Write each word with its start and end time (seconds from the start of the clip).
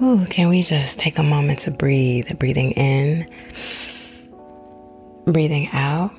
Ooh, 0.00 0.24
can 0.26 0.48
we 0.48 0.62
just 0.62 1.00
take 1.00 1.18
a 1.18 1.24
moment 1.24 1.58
to 1.60 1.72
breathe? 1.72 2.38
Breathing 2.38 2.70
in, 2.72 3.26
breathing 5.24 5.68
out. 5.72 6.12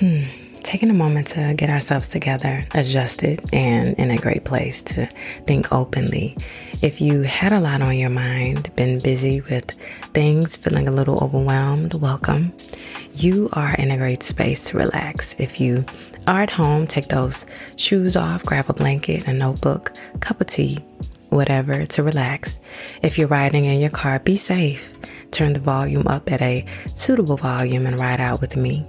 Hmm. 0.00 0.22
Taking 0.56 0.90
a 0.90 0.94
moment 0.94 1.28
to 1.28 1.54
get 1.56 1.70
ourselves 1.70 2.08
together, 2.08 2.66
adjusted, 2.74 3.40
and 3.52 3.94
in 3.94 4.10
a 4.10 4.18
great 4.18 4.44
place 4.44 4.82
to 4.82 5.06
think 5.46 5.72
openly. 5.72 6.36
If 6.82 7.00
you 7.00 7.22
had 7.22 7.52
a 7.52 7.60
lot 7.60 7.80
on 7.80 7.96
your 7.96 8.10
mind, 8.10 8.74
been 8.74 8.98
busy 8.98 9.40
with 9.40 9.70
things, 10.14 10.56
feeling 10.56 10.88
a 10.88 10.92
little 10.92 11.22
overwhelmed, 11.22 11.94
welcome. 11.94 12.52
You 13.14 13.50
are 13.52 13.74
in 13.74 13.92
a 13.92 13.96
great 13.96 14.24
space 14.24 14.64
to 14.70 14.78
relax. 14.78 15.38
If 15.38 15.60
you 15.60 15.86
are 16.26 16.42
at 16.42 16.50
home, 16.50 16.88
take 16.88 17.08
those 17.08 17.46
shoes 17.76 18.16
off, 18.16 18.44
grab 18.44 18.68
a 18.68 18.74
blanket, 18.74 19.28
a 19.28 19.32
notebook, 19.32 19.92
cup 20.20 20.40
of 20.40 20.48
tea, 20.48 20.84
whatever, 21.30 21.86
to 21.86 22.02
relax. 22.02 22.60
If 23.02 23.18
you're 23.18 23.28
riding 23.28 23.64
in 23.64 23.80
your 23.80 23.90
car, 23.90 24.18
be 24.18 24.36
safe. 24.36 24.94
Turn 25.30 25.52
the 25.52 25.60
volume 25.60 26.06
up 26.06 26.30
at 26.30 26.40
a 26.40 26.64
suitable 26.94 27.36
volume 27.36 27.86
and 27.86 27.98
ride 27.98 28.20
out 28.20 28.40
with 28.40 28.56
me. 28.56 28.86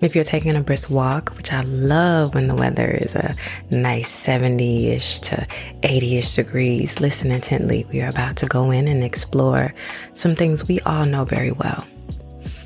If 0.00 0.14
you're 0.14 0.22
taking 0.22 0.54
a 0.54 0.60
brisk 0.60 0.90
walk, 0.90 1.36
which 1.36 1.52
I 1.52 1.62
love 1.62 2.34
when 2.34 2.46
the 2.46 2.54
weather 2.54 2.88
is 2.88 3.16
a 3.16 3.34
nice 3.70 4.08
70 4.08 4.90
ish 4.90 5.18
to 5.20 5.44
80 5.82 6.18
ish 6.18 6.36
degrees, 6.36 7.00
listen 7.00 7.32
intently. 7.32 7.84
We 7.92 8.02
are 8.02 8.08
about 8.08 8.36
to 8.36 8.46
go 8.46 8.70
in 8.70 8.86
and 8.86 9.02
explore 9.02 9.74
some 10.14 10.36
things 10.36 10.68
we 10.68 10.78
all 10.80 11.04
know 11.04 11.24
very 11.24 11.50
well. 11.50 11.84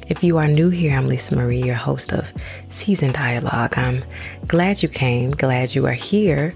If 0.08 0.22
you 0.22 0.36
are 0.36 0.46
new 0.46 0.68
here, 0.68 0.94
I'm 0.94 1.08
Lisa 1.08 1.34
Marie, 1.34 1.62
your 1.62 1.74
host 1.74 2.12
of 2.12 2.30
Season 2.68 3.12
Dialogue. 3.12 3.78
I'm 3.78 4.04
glad 4.46 4.82
you 4.82 4.90
came, 4.90 5.30
glad 5.30 5.74
you 5.74 5.86
are 5.86 5.92
here. 5.92 6.54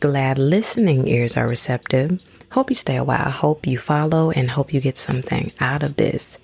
Glad 0.00 0.38
listening 0.38 1.08
ears 1.08 1.36
are 1.36 1.48
receptive. 1.48 2.22
Hope 2.52 2.70
you 2.70 2.76
stay 2.76 2.96
a 2.96 3.02
while. 3.02 3.30
Hope 3.30 3.66
you 3.66 3.78
follow 3.78 4.30
and 4.30 4.48
hope 4.48 4.72
you 4.72 4.80
get 4.80 4.96
something 4.96 5.50
out 5.58 5.82
of 5.82 5.96
this. 5.96 6.38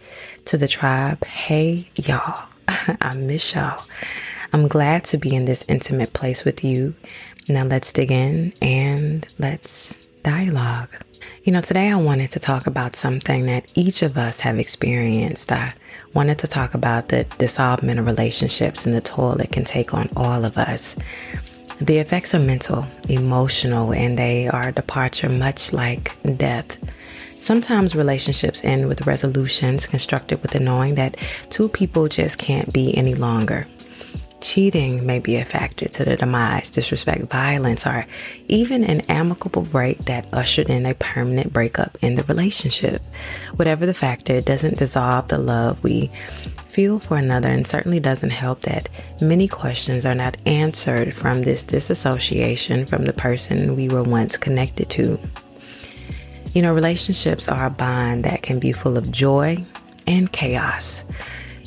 To 0.46 0.56
the 0.56 0.66
tribe, 0.66 1.24
hey, 1.24 1.88
y'all. 1.94 2.48
I 2.68 3.14
miss 3.14 3.54
y'all. 3.54 3.84
I'm 4.52 4.66
glad 4.66 5.04
to 5.04 5.18
be 5.18 5.36
in 5.36 5.44
this 5.44 5.64
intimate 5.68 6.12
place 6.12 6.44
with 6.44 6.64
you. 6.64 6.96
Now 7.48 7.64
let's 7.64 7.92
dig 7.92 8.10
in 8.10 8.54
and 8.60 9.24
let's 9.38 10.00
dialogue. 10.24 10.90
You 11.44 11.52
know, 11.52 11.60
today 11.60 11.92
I 11.92 11.96
wanted 11.96 12.30
to 12.30 12.40
talk 12.40 12.66
about 12.66 12.96
something 12.96 13.46
that 13.46 13.66
each 13.74 14.02
of 14.02 14.18
us 14.18 14.40
have 14.40 14.58
experienced. 14.58 15.52
I 15.52 15.74
wanted 16.12 16.38
to 16.40 16.48
talk 16.48 16.74
about 16.74 17.08
the 17.08 17.24
dissolvement 17.38 18.00
of 18.00 18.06
relationships 18.06 18.84
and 18.84 18.94
the 18.94 19.00
toll 19.00 19.34
it 19.34 19.52
can 19.52 19.64
take 19.64 19.94
on 19.94 20.08
all 20.16 20.44
of 20.44 20.58
us. 20.58 20.96
The 21.80 21.98
effects 21.98 22.34
are 22.34 22.40
mental, 22.40 22.86
emotional, 23.08 23.92
and 23.92 24.16
they 24.16 24.46
are 24.46 24.70
departure 24.70 25.28
much 25.28 25.72
like 25.72 26.12
death. 26.36 26.78
Sometimes 27.36 27.96
relationships 27.96 28.64
end 28.64 28.88
with 28.88 29.06
resolutions 29.06 29.86
constructed 29.86 30.40
with 30.40 30.52
the 30.52 30.60
knowing 30.60 30.94
that 30.94 31.16
two 31.50 31.68
people 31.68 32.08
just 32.08 32.38
can't 32.38 32.72
be 32.72 32.96
any 32.96 33.14
longer. 33.14 33.66
Cheating 34.40 35.04
may 35.04 35.18
be 35.18 35.36
a 35.36 35.44
factor 35.44 35.88
to 35.88 36.04
the 36.04 36.16
demise, 36.16 36.70
disrespect, 36.70 37.30
violence, 37.30 37.86
or 37.86 38.06
even 38.48 38.84
an 38.84 39.00
amicable 39.02 39.62
break 39.62 39.98
that 40.04 40.26
ushered 40.32 40.68
in 40.68 40.86
a 40.86 40.94
permanent 40.94 41.52
breakup 41.52 41.98
in 42.02 42.14
the 42.14 42.24
relationship. 42.24 43.02
Whatever 43.56 43.84
the 43.84 43.94
factor, 43.94 44.34
it 44.34 44.46
doesn't 44.46 44.78
dissolve 44.78 45.28
the 45.28 45.38
love 45.38 45.82
we 45.82 46.10
feel 46.74 46.98
for 46.98 47.16
another 47.16 47.48
and 47.48 47.64
certainly 47.64 48.00
doesn't 48.00 48.30
help 48.30 48.62
that 48.62 48.88
many 49.20 49.46
questions 49.46 50.04
are 50.04 50.14
not 50.14 50.36
answered 50.44 51.14
from 51.14 51.42
this 51.42 51.62
disassociation 51.62 52.84
from 52.84 53.04
the 53.04 53.12
person 53.12 53.76
we 53.76 53.88
were 53.88 54.02
once 54.02 54.36
connected 54.36 54.90
to. 54.90 55.16
You 56.52 56.62
know, 56.62 56.74
relationships 56.74 57.48
are 57.48 57.66
a 57.66 57.70
bond 57.70 58.24
that 58.24 58.42
can 58.42 58.58
be 58.58 58.72
full 58.72 58.98
of 58.98 59.12
joy 59.12 59.64
and 60.08 60.30
chaos. 60.32 61.04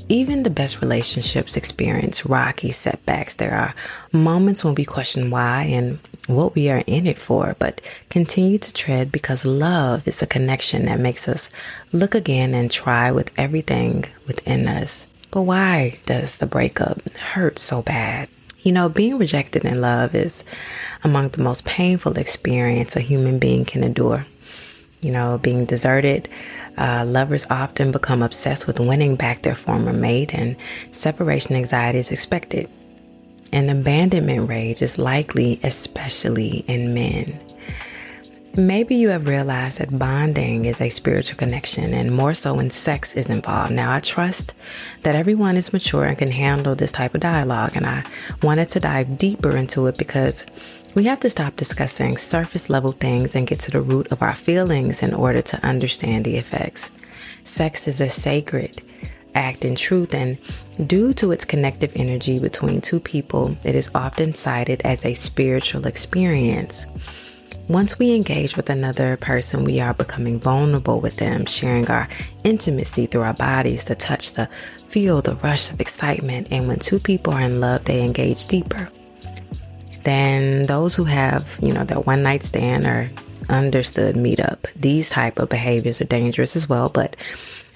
Even 0.09 0.44
the 0.44 0.50
best 0.50 0.81
relationships 0.81 1.56
experience 1.56 2.25
rocky 2.25 2.72
setbacks. 2.72 3.35
There 3.35 3.53
are 3.53 3.73
moments 4.12 4.66
when 4.66 4.75
we 4.75 4.84
question 4.84 5.29
why 5.29 5.63
and 5.63 6.00
what 6.28 6.56
we 6.56 6.70
are 6.70 6.84
in 6.86 7.08
it 7.08 7.18
for, 7.18 7.56
but 7.58 7.82
continue 8.10 8.58
to 8.58 8.74
tread 8.74 9.12
because 9.12 9.46
love 9.46 10.08
is 10.08 10.22
a 10.22 10.28
connection 10.28 10.86
that 10.86 11.00
makes 11.00 11.28
us 11.28 11.50
look 11.92 12.14
again 12.14 12.54
and 12.54 12.70
try 12.70 13.12
with 13.12 13.32
everything 13.38 14.06
within 14.28 14.68
us. 14.68 15.08
But 15.32 15.44
why 15.44 16.00
does 16.06 16.38
the 16.38 16.46
breakup 16.46 17.02
hurt 17.18 17.60
so 17.60 17.82
bad? 17.82 18.30
You 18.62 18.72
know, 18.74 18.90
being 18.90 19.18
rejected 19.18 19.64
in 19.66 19.82
love 19.82 20.14
is 20.16 20.44
among 21.04 21.30
the 21.30 21.42
most 21.42 21.64
painful 21.64 22.18
experience 22.18 22.96
a 22.96 23.02
human 23.02 23.40
being 23.40 23.64
can 23.66 23.84
endure. 23.84 24.26
You 25.00 25.12
know, 25.12 25.38
being 25.38 25.66
deserted, 25.66 26.28
uh, 26.78 27.06
lovers 27.06 27.46
often 27.50 27.92
become 27.92 28.22
obsessed 28.22 28.68
with 28.68 28.80
winning 28.80 29.16
back 29.16 29.44
their 29.44 29.56
former 29.56 29.94
mate, 29.94 30.34
and 30.34 30.56
separation 30.92 31.56
anxiety 31.56 32.00
is 32.00 32.12
expected. 32.12 32.70
And 33.52 33.69
abandonment 33.69 34.50
rage 34.50 34.81
is 34.81 34.97
likely, 34.97 35.59
especially 35.63 36.66
in 36.68 36.94
men. 36.94 37.40
Maybe 38.56 38.96
you 38.96 39.09
have 39.09 39.28
realized 39.28 39.78
that 39.78 40.00
bonding 40.00 40.66
is 40.66 40.81
a 40.81 40.90
spiritual 40.90 41.38
connection 41.38 41.94
and 41.94 42.16
more 42.16 42.34
so 42.34 42.56
when 42.56 42.72
sex 42.72 43.16
is 43.16 43.30
involved. 43.30 43.72
Now, 43.72 43.94
I 43.94 44.00
trust 44.00 44.56
that 45.03 45.16
everyone 45.16 45.58
is 45.58 45.72
mature 45.72 46.06
and 46.06 46.18
can 46.18 46.31
handle 46.31 46.74
this 46.74 46.91
type 46.91 47.13
of 47.13 47.22
dialogue, 47.22 47.74
and 47.75 47.85
I 47.85 48.03
wanted 48.41 48.69
to 48.69 48.80
dive 48.80 49.19
deeper 49.19 49.56
into 49.56 49.85
it 49.85 49.97
because 49.97 50.44
we 50.96 51.03
have 51.03 51.19
to 51.19 51.29
stop 51.29 51.56
discussing 51.56 52.18
surface 52.18 52.68
level 52.68 52.94
things 52.94 53.35
and 53.35 53.46
get 53.46 53.59
to 53.59 53.72
the 53.72 53.81
root 53.81 54.08
of 54.12 54.24
our 54.24 54.34
feelings 54.34 55.03
in 55.03 55.14
order 55.14 55.44
to 55.44 55.64
understand 55.64 56.25
the 56.25 56.38
effects. 56.38 56.90
Sex 57.44 57.88
is 57.88 58.02
a 58.02 58.09
sacred 58.09 58.81
act 59.38 59.64
in 59.64 59.75
truth, 59.75 60.14
and 60.14 60.38
due 60.88 61.14
to 61.14 61.31
its 61.31 61.46
connective 61.46 61.94
energy 61.96 62.40
between 62.40 62.81
two 62.81 63.00
people, 63.00 63.56
it 63.64 63.75
is 63.75 63.90
often 63.96 64.34
cited 64.34 64.81
as 64.84 65.06
a 65.06 65.14
spiritual 65.14 65.88
experience. 65.88 66.88
Once 67.70 68.00
we 68.00 68.16
engage 68.16 68.56
with 68.56 68.70
another 68.70 69.18
person, 69.18 69.66
we 69.66 69.80
are 69.80 69.94
becoming 69.94 70.40
vulnerable 70.40 71.02
with 71.02 71.18
them, 71.18 71.46
sharing 71.46 71.90
our 71.90 72.08
intimacy 72.44 73.06
through 73.06 73.22
our 73.22 73.34
bodies, 73.34 73.84
the 73.84 73.96
touch, 73.96 74.34
the 74.34 74.50
feel, 74.88 75.22
the 75.22 75.36
rush 75.36 75.70
of 75.70 75.81
excitement. 75.81 76.47
And 76.50 76.68
when 76.68 76.80
two 76.80 77.00
people 77.00 77.34
are 77.34 77.42
in 77.42 77.59
love, 77.59 77.84
they 77.84 78.02
engage 78.02 78.47
deeper. 78.47 78.90
Then 80.03 80.66
those 80.66 80.96
who 80.96 81.03
have, 81.03 81.59
you 81.62 81.74
know, 81.74 81.84
that 81.84 82.08
one 82.08 82.24
night 82.24 82.44
stand 82.44 82.86
or 82.86 83.12
understood 83.50 84.16
meetup, 84.16 84.72
these 84.74 85.09
type 85.09 85.38
of 85.38 85.50
behaviors 85.50 86.00
are 86.00 86.06
dangerous 86.06 86.56
as 86.56 86.70
well, 86.70 86.88
but 86.88 87.18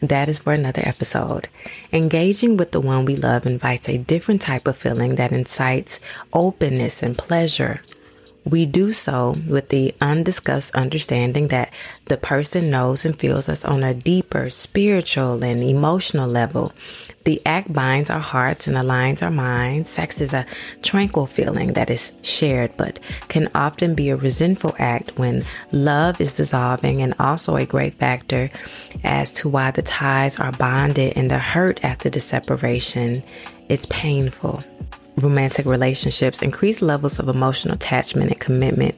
that 0.01 0.27
is 0.27 0.39
for 0.39 0.53
another 0.53 0.81
episode. 0.83 1.47
Engaging 1.93 2.57
with 2.57 2.71
the 2.71 2.81
one 2.81 3.05
we 3.05 3.15
love 3.15 3.45
invites 3.45 3.87
a 3.87 3.97
different 3.97 4.41
type 4.41 4.67
of 4.67 4.75
feeling 4.75 5.15
that 5.15 5.31
incites 5.31 5.99
openness 6.33 7.03
and 7.03 7.17
pleasure 7.17 7.81
we 8.43 8.65
do 8.65 8.91
so 8.91 9.37
with 9.47 9.69
the 9.69 9.93
undiscussed 10.01 10.73
understanding 10.73 11.49
that 11.49 11.71
the 12.05 12.17
person 12.17 12.71
knows 12.71 13.05
and 13.05 13.17
feels 13.17 13.47
us 13.47 13.63
on 13.63 13.83
a 13.83 13.93
deeper 13.93 14.49
spiritual 14.49 15.43
and 15.43 15.63
emotional 15.63 16.27
level. 16.27 16.73
The 17.23 17.39
act 17.45 17.71
binds 17.71 18.09
our 18.09 18.19
hearts 18.19 18.65
and 18.65 18.75
aligns 18.75 19.21
our 19.21 19.29
minds. 19.29 19.91
Sex 19.91 20.19
is 20.19 20.33
a 20.33 20.47
tranquil 20.81 21.27
feeling 21.27 21.73
that 21.73 21.91
is 21.91 22.13
shared, 22.23 22.75
but 22.77 22.99
can 23.27 23.47
often 23.53 23.93
be 23.93 24.09
a 24.09 24.15
resentful 24.15 24.75
act 24.79 25.19
when 25.19 25.45
love 25.71 26.19
is 26.19 26.35
dissolving, 26.35 27.01
and 27.01 27.13
also 27.19 27.57
a 27.57 27.65
great 27.65 27.93
factor 27.93 28.49
as 29.03 29.33
to 29.33 29.49
why 29.49 29.69
the 29.69 29.83
ties 29.83 30.39
are 30.39 30.51
bonded 30.51 31.13
and 31.15 31.29
the 31.29 31.37
hurt 31.37 31.83
after 31.85 32.09
the 32.09 32.19
separation 32.19 33.21
is 33.69 33.85
painful 33.85 34.63
romantic 35.23 35.65
relationships, 35.65 36.41
increased 36.41 36.81
levels 36.81 37.19
of 37.19 37.27
emotional 37.27 37.75
attachment 37.75 38.31
and 38.31 38.39
commitment 38.39 38.95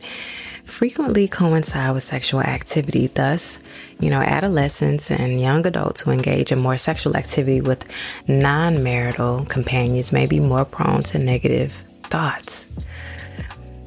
frequently 0.66 1.28
coincide 1.28 1.94
with 1.94 2.03
sexual 2.03 2.41
activity. 2.41 3.08
Thus, 3.08 3.59
you 3.99 4.09
know, 4.09 4.22
adolescents 4.22 5.11
and 5.11 5.40
young 5.40 5.66
adults 5.67 6.02
who 6.02 6.11
engage 6.11 6.52
in 6.52 6.59
more 6.59 6.78
sexual 6.78 7.16
activity 7.16 7.61
with 7.61 7.85
non 8.28 8.84
marital 8.84 9.46
companions 9.46 10.11
may 10.11 10.25
be 10.25 10.40
more 10.40 10.66
prone 10.66 11.03
to 11.03 11.20
negative 11.20 11.84
thoughts. 12.03 12.67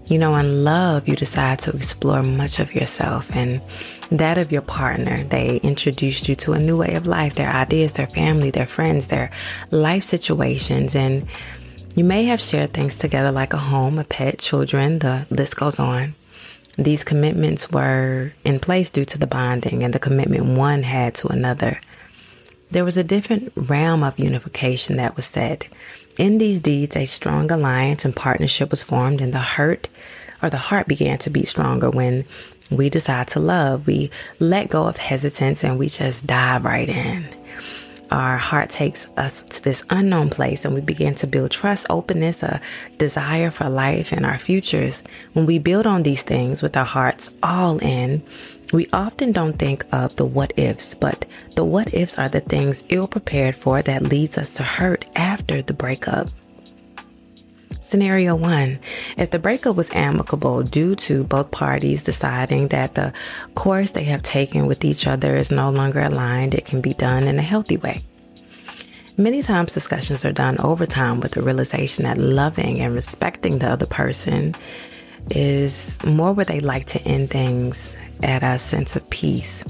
You 0.06 0.19
know, 0.19 0.37
in 0.37 0.62
love, 0.62 1.09
you 1.09 1.17
decide 1.17 1.59
to 1.61 1.73
explore 1.73 2.23
much 2.23 2.61
of 2.61 2.73
yourself 2.75 3.35
and 3.35 3.61
that 4.12 4.38
of 4.38 4.53
your 4.53 4.62
partner. 4.62 5.25
They 5.25 5.56
introduced 5.56 6.29
you 6.29 6.37
to 6.37 6.53
a 6.53 6.61
new 6.61 6.77
way 6.77 6.94
of 6.94 7.09
life, 7.09 7.35
their 7.35 7.50
ideas, 7.50 7.94
their 7.94 8.06
family, 8.06 8.53
their 8.53 8.67
friends, 8.67 9.09
their 9.09 9.33
life 9.73 10.05
situations, 10.05 10.94
and 10.94 11.27
you 11.97 12.05
may 12.05 12.25
have 12.25 12.43
shared 12.43 12.75
things 12.75 12.99
together 12.99 13.33
like 13.33 13.55
a 13.55 13.57
home, 13.57 13.99
a 13.99 14.05
pet, 14.05 14.39
children, 14.39 14.99
the 14.99 15.27
list 15.31 15.57
goes 15.57 15.81
on. 15.81 16.15
These 16.77 17.05
commitments 17.05 17.71
were 17.71 18.33
in 18.45 18.61
place 18.61 18.91
due 18.91 19.07
to 19.07 19.19
the 19.19 19.27
bonding 19.27 19.83
and 19.83 19.95
the 19.95 19.99
commitment 19.99 20.59
one 20.59 20.83
had 20.83 21.15
to 21.17 21.29
another. 21.29 21.81
There 22.71 22.85
was 22.85 22.99
a 22.99 23.05
different 23.05 23.51
realm 23.57 24.03
of 24.03 24.19
unification 24.19 24.97
that 24.97 25.17
was 25.17 25.25
set. 25.25 25.69
In 26.19 26.37
these 26.37 26.61
deeds, 26.61 26.97
a 26.97 27.07
strong 27.07 27.51
alliance 27.51 28.05
and 28.05 28.15
partnership 28.15 28.71
was 28.71 28.83
formed, 28.83 29.23
and 29.23 29.33
the 29.33 29.39
hurt 29.39 29.89
or 30.43 30.51
the 30.51 30.59
heart 30.59 30.87
began 30.87 31.17
to 31.19 31.31
beat 31.31 31.49
stronger 31.49 31.89
when 31.89 32.27
we 32.71 32.91
decide 32.91 33.29
to 33.29 33.41
love. 33.41 33.87
We 33.87 34.11
let 34.39 34.69
go 34.69 34.87
of 34.87 34.99
hesitance 34.99 35.65
and 35.65 35.79
we 35.79 35.89
just 35.89 36.27
dive 36.27 36.65
right 36.65 36.89
in. 36.89 37.27
Our 38.11 38.37
heart 38.37 38.70
takes 38.70 39.08
us 39.17 39.43
to 39.43 39.64
this 39.64 39.85
unknown 39.91 40.31
place 40.31 40.64
and 40.64 40.75
we 40.75 40.81
begin 40.81 41.14
to 41.17 41.26
build 41.26 41.50
trust, 41.50 41.87
openness, 41.91 42.43
a 42.43 42.61
desire 42.99 43.50
for 43.50 43.69
life 43.69 44.12
and 44.12 44.25
our 44.25 44.38
futures. 44.38 45.03
When 45.32 45.47
we 45.47 45.58
build 45.58 45.87
on 45.87 46.05
these 46.05 46.23
things 46.23 46.62
with 46.62 46.76
our 46.76 46.85
hearts 46.85 47.31
all 47.43 47.79
in, 47.79 48.23
we 48.73 48.88
often 48.93 49.32
don't 49.32 49.58
think 49.58 49.85
of 49.93 50.17
the 50.17 50.25
what 50.25 50.53
ifs, 50.56 50.94
but 50.94 51.25
the 51.55 51.64
what 51.64 51.93
ifs 51.94 52.19
are 52.19 52.29
the 52.29 52.41
things 52.41 52.85
ill 52.88 53.08
prepared 53.08 53.56
for 53.56 53.82
that 53.82 54.03
leads 54.03 54.38
us 54.38 54.55
to 54.55 54.62
hurt 54.62 55.05
after 55.17 55.62
the 55.62 55.75
breakup. 55.75 56.29
Scenario 57.87 58.35
one 58.35 58.81
if 59.17 59.31
the 59.31 59.38
breakup 59.38 59.77
was 59.77 59.93
amicable 59.93 60.65
due 60.65 60.97
to 60.97 61.23
both 61.23 61.53
parties 61.53 62.03
deciding 62.03 62.69
that 62.69 62.97
the 62.97 63.12
course 63.55 63.93
they 63.93 64.03
have 64.05 64.23
taken 64.23 64.67
with 64.67 64.85
each 64.85 65.06
other 65.06 65.37
is 65.37 65.53
no 65.53 65.71
longer 65.71 66.00
aligned, 66.00 66.55
it 66.55 66.65
can 66.65 66.81
be 66.81 66.94
done 66.94 67.29
in 67.29 67.38
a 67.38 67.43
healthy 67.43 67.77
way. 67.77 68.03
Many 69.17 69.41
times 69.41 69.73
discussions 69.73 70.25
are 70.25 70.33
done 70.33 70.59
over 70.59 70.85
time 70.85 71.21
with 71.21 71.33
the 71.33 71.43
realization 71.43 72.05
that 72.05 72.19
loving 72.19 72.81
and 72.81 72.93
respecting 72.93 73.61
the 73.61 73.69
other 73.69 73.87
person 73.87 74.56
is 75.31 76.03
more 76.05 76.33
where 76.33 76.44
they 76.44 76.59
like 76.61 76.87
to 76.87 77.03
end 77.03 77.31
things 77.31 77.97
at 78.23 78.43
a 78.43 78.59
sense 78.59 78.97
of 78.97 79.09
peace. 79.11 79.65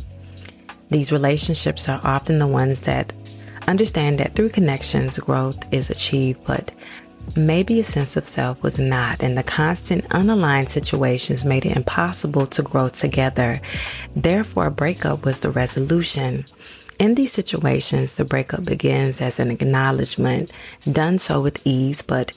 These 0.90 1.12
relationships 1.12 1.88
are 1.88 2.00
often 2.02 2.38
the 2.38 2.46
ones 2.46 2.80
that 2.82 3.12
understand 3.68 4.20
that 4.20 4.34
through 4.34 4.50
connections, 4.50 5.18
growth 5.18 5.58
is 5.72 5.90
achieved, 5.90 6.40
but 6.46 6.72
maybe 7.34 7.80
a 7.80 7.84
sense 7.84 8.16
of 8.16 8.28
self 8.28 8.62
was 8.62 8.78
not, 8.78 9.22
and 9.22 9.36
the 9.36 9.42
constant 9.42 10.06
unaligned 10.10 10.68
situations 10.68 11.44
made 11.44 11.66
it 11.66 11.76
impossible 11.76 12.46
to 12.48 12.62
grow 12.62 12.88
together. 12.88 13.60
Therefore, 14.14 14.66
a 14.66 14.70
breakup 14.70 15.24
was 15.24 15.40
the 15.40 15.50
resolution. 15.50 16.44
In 16.98 17.14
these 17.14 17.32
situations, 17.32 18.16
the 18.16 18.24
breakup 18.24 18.64
begins 18.64 19.20
as 19.20 19.38
an 19.38 19.50
acknowledgement, 19.50 20.50
done 20.90 21.18
so 21.18 21.42
with 21.42 21.60
ease, 21.64 22.02
but 22.02 22.32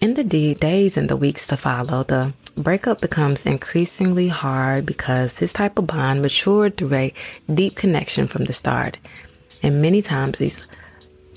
in 0.00 0.14
the 0.14 0.24
days 0.54 0.96
and 0.96 1.08
the 1.08 1.16
weeks 1.16 1.46
to 1.48 1.56
follow, 1.56 2.02
the 2.02 2.34
breakup 2.56 3.00
becomes 3.00 3.46
increasingly 3.46 4.28
hard 4.28 4.86
because 4.86 5.38
this 5.38 5.52
type 5.52 5.78
of 5.78 5.86
bond 5.86 6.22
matured 6.22 6.76
through 6.76 6.94
a 6.94 7.14
deep 7.52 7.76
connection 7.76 8.26
from 8.26 8.44
the 8.44 8.52
start. 8.52 8.98
And 9.62 9.80
many 9.80 10.02
times 10.02 10.38
these 10.38 10.66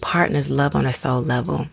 partners 0.01 0.49
love 0.49 0.75
on 0.75 0.85
a 0.85 0.93
soul 0.93 1.21
level. 1.21 1.67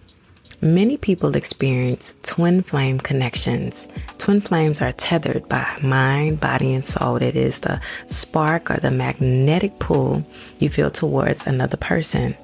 Many 0.65 0.97
people 0.97 1.37
experience 1.37 2.15
twin 2.23 2.63
flame 2.63 2.99
connections. 2.99 3.87
Twin 4.17 4.41
flames 4.41 4.81
are 4.81 4.93
tethered 4.93 5.47
by 5.47 5.79
mind, 5.83 6.41
body, 6.41 6.73
and 6.73 6.83
soul. 6.83 7.17
It 7.17 7.37
is 7.37 7.59
the 7.59 7.83
spark 8.07 8.71
or 8.71 8.79
the 8.79 8.91
magnetic 8.91 9.79
pull 9.79 10.25
you 10.61 10.71
feel 10.71 10.91
towards 10.91 11.47
another 11.47 11.77
person. 11.77 12.35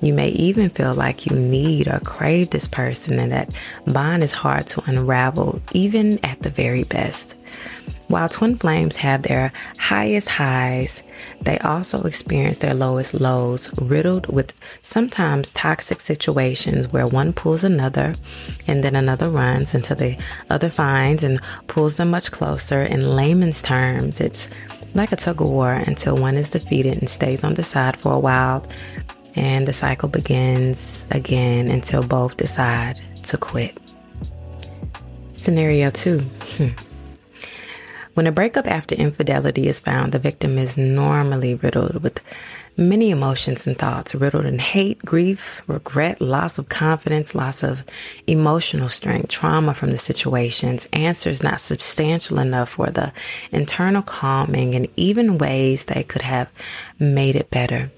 You 0.00 0.14
may 0.14 0.30
even 0.30 0.70
feel 0.70 0.94
like 0.94 1.26
you 1.26 1.36
need 1.36 1.86
or 1.86 2.00
crave 2.00 2.48
this 2.48 2.66
person, 2.66 3.18
and 3.18 3.30
that 3.30 3.50
bond 3.86 4.24
is 4.24 4.32
hard 4.32 4.66
to 4.68 4.82
unravel, 4.86 5.60
even 5.72 6.18
at 6.24 6.40
the 6.40 6.48
very 6.48 6.84
best. 6.84 7.36
While 8.10 8.28
twin 8.28 8.56
flames 8.56 8.96
have 8.96 9.22
their 9.22 9.52
highest 9.78 10.30
highs, 10.30 11.04
they 11.42 11.60
also 11.60 12.02
experience 12.02 12.58
their 12.58 12.74
lowest 12.74 13.14
lows, 13.14 13.72
riddled 13.80 14.26
with 14.26 14.52
sometimes 14.82 15.52
toxic 15.52 16.00
situations 16.00 16.92
where 16.92 17.06
one 17.06 17.32
pulls 17.32 17.62
another 17.62 18.16
and 18.66 18.82
then 18.82 18.96
another 18.96 19.30
runs 19.30 19.76
until 19.76 19.94
the 19.94 20.18
other 20.50 20.70
finds 20.70 21.22
and 21.22 21.40
pulls 21.68 21.98
them 21.98 22.10
much 22.10 22.32
closer. 22.32 22.82
In 22.82 23.14
layman's 23.14 23.62
terms, 23.62 24.20
it's 24.20 24.48
like 24.92 25.12
a 25.12 25.16
tug 25.16 25.40
of 25.40 25.46
war 25.46 25.70
until 25.70 26.16
one 26.16 26.34
is 26.34 26.50
defeated 26.50 26.98
and 26.98 27.08
stays 27.08 27.44
on 27.44 27.54
the 27.54 27.62
side 27.62 27.96
for 27.96 28.12
a 28.12 28.18
while, 28.18 28.66
and 29.36 29.68
the 29.68 29.72
cycle 29.72 30.08
begins 30.08 31.06
again 31.12 31.68
until 31.68 32.02
both 32.02 32.36
decide 32.36 33.00
to 33.22 33.36
quit. 33.36 33.78
Scenario 35.32 35.90
two. 35.90 36.28
When 38.20 38.26
a 38.26 38.32
breakup 38.32 38.66
after 38.66 38.94
infidelity 38.94 39.66
is 39.66 39.80
found, 39.80 40.12
the 40.12 40.18
victim 40.18 40.58
is 40.58 40.76
normally 40.76 41.54
riddled 41.54 42.02
with 42.02 42.20
many 42.76 43.08
emotions 43.10 43.66
and 43.66 43.78
thoughts, 43.78 44.14
riddled 44.14 44.44
in 44.44 44.58
hate, 44.58 44.98
grief, 44.98 45.62
regret, 45.66 46.20
loss 46.20 46.58
of 46.58 46.68
confidence, 46.68 47.34
loss 47.34 47.62
of 47.62 47.82
emotional 48.26 48.90
strength, 48.90 49.30
trauma 49.30 49.72
from 49.72 49.90
the 49.90 49.96
situations, 49.96 50.86
answers 50.92 51.42
not 51.42 51.62
substantial 51.62 52.38
enough 52.38 52.68
for 52.68 52.88
the 52.88 53.10
internal 53.52 54.02
calming, 54.02 54.74
and 54.74 54.88
even 54.96 55.38
ways 55.38 55.86
they 55.86 56.02
could 56.02 56.20
have 56.20 56.50
made 56.98 57.36
it 57.36 57.48
better. 57.48 57.90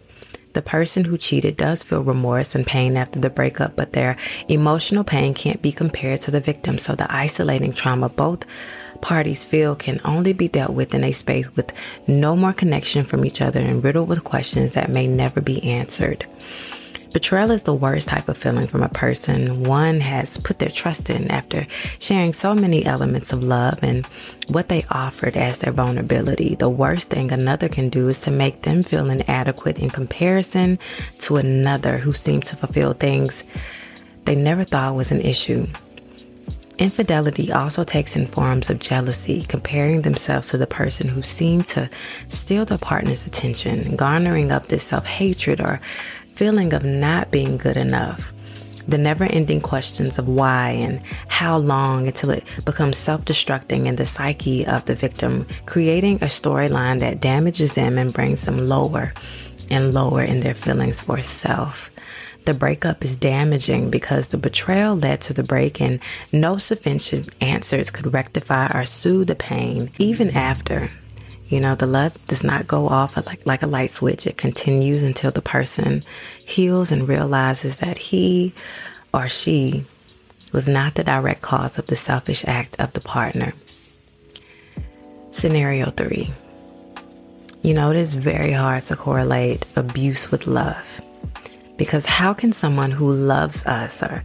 The 0.53 0.63
person 0.63 1.07
who 1.07 1.19
cheated 1.19 1.57
does 1.57 1.83
feel 1.83 2.05
remorse 2.05 2.55
and 2.55 2.65
pain 2.65 2.97
after 2.97 3.19
the 3.19 3.31
breakup, 3.31 3.75
but 3.75 3.93
their 3.93 4.17
emotional 4.49 5.03
pain 5.03 5.35
can't 5.35 5.63
be 5.63 5.73
compared 5.73 6.21
to 6.21 6.31
the 6.31 6.41
victim. 6.41 6.79
So 6.79 6.95
the 6.95 7.13
isolating 7.13 7.73
trauma 7.73 8.09
both 8.09 8.45
parties 9.03 9.45
feel 9.45 9.77
can 9.77 10.01
only 10.05 10.33
be 10.33 10.49
dealt 10.49 10.73
with 10.73 10.95
in 10.95 11.05
a 11.05 11.13
space 11.13 11.55
with 11.55 11.73
no 12.07 12.35
more 12.35 12.55
connection 12.55 13.05
from 13.05 13.25
each 13.25 13.43
other 13.43 13.61
and 13.61 13.85
riddled 13.85 14.09
with 14.09 14.25
questions 14.25 14.73
that 14.73 14.89
may 14.89 15.07
never 15.07 15.43
be 15.43 15.63
answered. 15.63 16.25
Betrayal 17.13 17.51
is 17.51 17.65
the 17.65 17.75
worst 17.75 18.09
type 18.09 18.29
of 18.29 18.39
feeling 18.39 18.67
from 18.67 18.83
a 18.83 18.89
person 18.89 19.65
one 19.65 20.01
has 20.01 20.39
put 20.39 20.59
their 20.59 20.71
trust 20.71 21.11
in 21.11 21.31
after 21.31 21.67
sharing 21.99 22.33
so 22.33 22.55
many 22.55 22.87
elements 22.87 23.35
of 23.35 23.45
love 23.45 23.81
and 23.83 24.07
what 24.49 24.71
they 24.71 24.87
offered 24.89 25.37
as 25.37 25.59
their 25.59 25.75
vulnerability. 25.75 26.55
The 26.55 26.71
worst 26.71 27.11
thing 27.11 27.31
another 27.31 27.69
can 27.69 27.91
do 27.91 28.09
is 28.09 28.21
to 28.21 28.31
make 28.31 28.63
them 28.63 28.83
feel 28.83 29.11
inadequate 29.11 29.79
in 29.79 29.91
comparison 29.91 30.79
to 31.19 31.37
another 31.37 31.99
who 31.99 32.15
seemed 32.15 32.47
to 32.47 32.57
fulfill 32.57 32.95
things 32.95 33.45
they 34.25 34.35
never 34.35 34.65
thought 34.65 34.95
was 34.95 35.13
an 35.13 35.21
issue. 35.21 35.67
Infidelity 36.83 37.53
also 37.53 37.85
takes 37.85 38.17
in 38.17 38.27
forms 38.27 38.69
of 38.69 38.81
jealousy, 38.81 39.45
comparing 39.45 40.03
themselves 40.03 40.49
to 40.49 40.59
the 40.59 40.67
person 40.67 41.07
who 41.07 41.23
seemed 41.23 41.69
to 41.69 41.89
steal 42.27 42.65
their 42.65 42.77
partner's 42.77 43.25
attention, 43.25 43.95
garnering 43.95 44.51
up 44.51 44.67
this 44.67 44.83
self 44.83 45.07
hatred 45.07 45.61
or 45.61 45.81
feeling 46.35 46.75
of 46.75 46.83
not 46.83 47.31
being 47.31 47.57
good 47.57 47.77
enough. 47.77 48.33
The 48.89 48.99
never 48.99 49.23
ending 49.23 49.61
questions 49.61 50.19
of 50.19 50.27
why 50.27 50.71
and 50.71 51.01
how 51.29 51.57
long 51.57 52.09
until 52.09 52.31
it 52.31 52.43
becomes 52.65 52.97
self 52.97 53.25
destructing 53.25 53.87
in 53.87 53.95
the 53.95 54.05
psyche 54.05 54.67
of 54.67 54.85
the 54.87 54.97
victim, 54.97 55.47
creating 55.67 56.17
a 56.17 56.27
storyline 56.27 56.99
that 56.99 57.21
damages 57.21 57.77
them 57.77 57.97
and 57.97 58.13
brings 58.13 58.45
them 58.45 58.59
lower 58.59 59.13
and 59.71 59.95
lower 59.95 60.25
in 60.25 60.41
their 60.41 60.55
feelings 60.55 61.01
for 61.01 61.23
self. 61.23 61.93
The 62.45 62.55
breakup 62.55 63.05
is 63.05 63.17
damaging 63.17 63.91
because 63.91 64.29
the 64.29 64.37
betrayal 64.37 64.97
led 64.97 65.21
to 65.23 65.33
the 65.33 65.45
break, 65.45 65.81
and 65.81 66.01
no 66.33 66.59
sufficient 66.59 67.33
answers 67.41 67.91
could 67.91 68.13
rectify 68.13 68.67
or 68.75 68.85
soothe 68.85 69.29
the 69.29 69.37
pain 69.37 69.91
even 69.99 70.31
after. 70.31 70.91
You 71.49 71.61
know, 71.61 71.75
the 71.75 71.87
love 71.87 72.15
does 72.27 72.43
not 72.43 72.67
go 72.67 72.89
off 72.89 73.17
like, 73.27 73.47
like 73.47 73.63
a 73.63 73.67
light 73.67 73.91
switch. 73.91 74.27
It 74.27 74.39
continues 74.39 75.03
until 75.03 75.31
the 75.31 75.43
person 75.43 76.03
heals 76.45 76.91
and 76.91 77.07
realizes 77.07 77.79
that 77.79 77.99
he 77.99 78.55
or 79.13 79.29
she 79.29 79.85
was 80.53 80.67
not 80.67 80.95
the 80.95 81.05
direct 81.05 81.43
cause 81.43 81.79
of 81.79 81.87
the 81.87 81.97
selfish 81.97 82.45
act 82.47 82.81
of 82.81 82.93
the 82.95 83.01
partner. 83.01 83.53
Scenario 85.31 85.91
three. 85.91 86.33
You 87.63 87.75
know, 87.75 87.91
it 87.91 87.97
is 87.97 88.15
very 88.15 88.53
hard 88.53 88.83
to 88.85 88.97
correlate 88.97 89.67
abuse 89.77 90.31
with 90.31 90.47
love. 90.47 91.01
Because 91.77 92.07
how 92.07 92.35
can 92.35 92.53
someone 92.53 92.91
who 92.91 93.13
loves 93.13 93.67
us 93.67 94.03
or, 94.03 94.23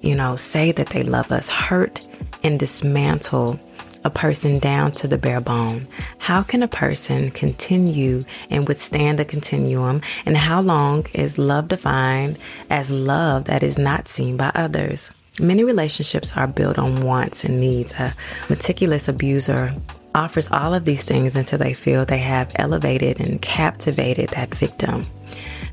you 0.00 0.14
know, 0.14 0.36
say 0.36 0.72
that 0.72 0.90
they 0.90 1.02
love 1.02 1.32
us 1.32 1.48
hurt 1.48 2.00
and 2.42 2.58
dismantle 2.58 3.58
a 4.04 4.10
person 4.10 4.58
down 4.58 4.92
to 4.92 5.08
the 5.08 5.18
bare 5.18 5.40
bone? 5.40 5.86
How 6.18 6.42
can 6.42 6.62
a 6.62 6.68
person 6.68 7.30
continue 7.30 8.24
and 8.50 8.68
withstand 8.68 9.18
the 9.18 9.24
continuum? 9.24 10.02
And 10.26 10.36
how 10.36 10.60
long 10.60 11.06
is 11.14 11.38
love 11.38 11.68
defined 11.68 12.38
as 12.70 12.90
love 12.90 13.44
that 13.46 13.62
is 13.62 13.78
not 13.78 14.08
seen 14.08 14.36
by 14.36 14.52
others? 14.54 15.10
Many 15.40 15.64
relationships 15.64 16.36
are 16.36 16.46
built 16.46 16.78
on 16.78 17.02
wants 17.02 17.42
and 17.42 17.58
needs. 17.58 17.92
A 17.94 18.14
meticulous 18.48 19.08
abuser 19.08 19.74
offers 20.14 20.48
all 20.52 20.74
of 20.74 20.84
these 20.84 21.02
things 21.02 21.34
until 21.34 21.58
they 21.58 21.74
feel 21.74 22.04
they 22.04 22.18
have 22.18 22.52
elevated 22.54 23.18
and 23.18 23.42
captivated 23.42 24.28
that 24.30 24.54
victim. 24.54 25.06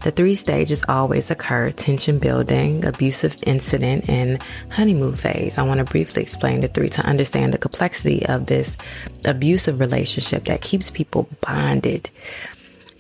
The 0.04 0.12
three 0.12 0.34
stages 0.34 0.84
always 0.90 1.30
occur 1.30 1.70
tension 1.72 2.18
building, 2.18 2.86
abusive 2.86 3.38
incident, 3.44 4.10
and 4.10 4.42
honeymoon 4.72 5.16
phase. 5.16 5.60
I 5.60 5.64
want 5.64 5.78
to 5.78 5.84
briefly 5.84 6.24
explain 6.24 6.62
the 6.62 6.68
three 6.68 6.90
to 6.90 7.06
understand 7.06 7.54
the 7.54 7.60
complexity 7.60 8.26
of 8.26 8.48
this 8.48 8.78
abusive 9.26 9.80
relationship 9.80 10.46
that 10.46 10.62
keeps 10.62 10.90
people 10.90 11.30
bonded. 11.42 12.10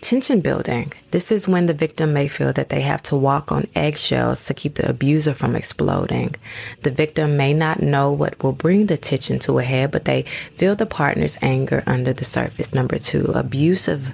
Tension 0.02 0.42
building. 0.42 0.94
This 1.10 1.32
is 1.32 1.48
when 1.48 1.66
the 1.66 1.74
victim 1.74 2.14
may 2.14 2.28
feel 2.28 2.54
that 2.54 2.70
they 2.70 2.82
have 2.82 3.02
to 3.04 3.16
walk 3.16 3.52
on 3.52 3.68
eggshells 3.76 4.46
to 4.46 4.54
keep 4.54 4.76
the 4.76 4.90
abuser 4.90 5.34
from 5.34 5.56
exploding. 5.56 6.36
The 6.82 6.92
victim 6.92 7.38
may 7.38 7.54
not 7.54 7.82
know 7.82 8.12
what 8.12 8.44
will 8.44 8.52
bring 8.54 8.88
the 8.88 8.98
tension 8.98 9.40
to 9.40 9.60
a 9.60 9.64
head, 9.64 9.92
but 9.92 10.06
they 10.06 10.24
feel 10.58 10.76
the 10.76 10.86
partner's 10.86 11.38
anger 11.42 11.84
under 11.88 12.14
the 12.14 12.26
surface. 12.26 12.74
Number 12.74 13.00
two, 13.00 13.32
abusive 13.34 14.14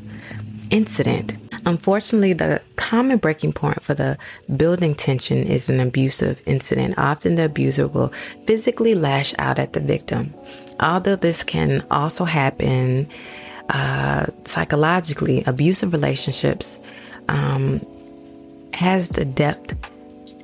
incident. 0.70 1.34
Unfortunately, 1.67 2.31
the 2.31 2.62
common 2.77 3.17
breaking 3.17 3.51
point 3.51 3.83
for 3.83 3.93
the 3.93 4.17
building 4.55 4.95
tension 4.95 5.39
is 5.39 5.69
an 5.69 5.81
abusive 5.81 6.41
incident. 6.45 6.97
Often 6.97 7.36
the 7.36 7.43
abuser 7.43 7.89
will 7.89 8.13
physically 8.45 8.95
lash 8.95 9.33
out 9.38 9.59
at 9.59 9.74
the 9.74 9.81
victim. 9.81 10.33
Although 10.79 11.17
this 11.17 11.43
can 11.43 11.86
also 11.91 12.24
happen 12.24 13.09
uh, 13.67 14.27
psychologically, 14.45 15.43
abusive 15.45 15.91
relationships 15.91 16.79
um, 17.27 17.86
has 18.74 19.09
the 19.09 19.25
depth 19.25 19.75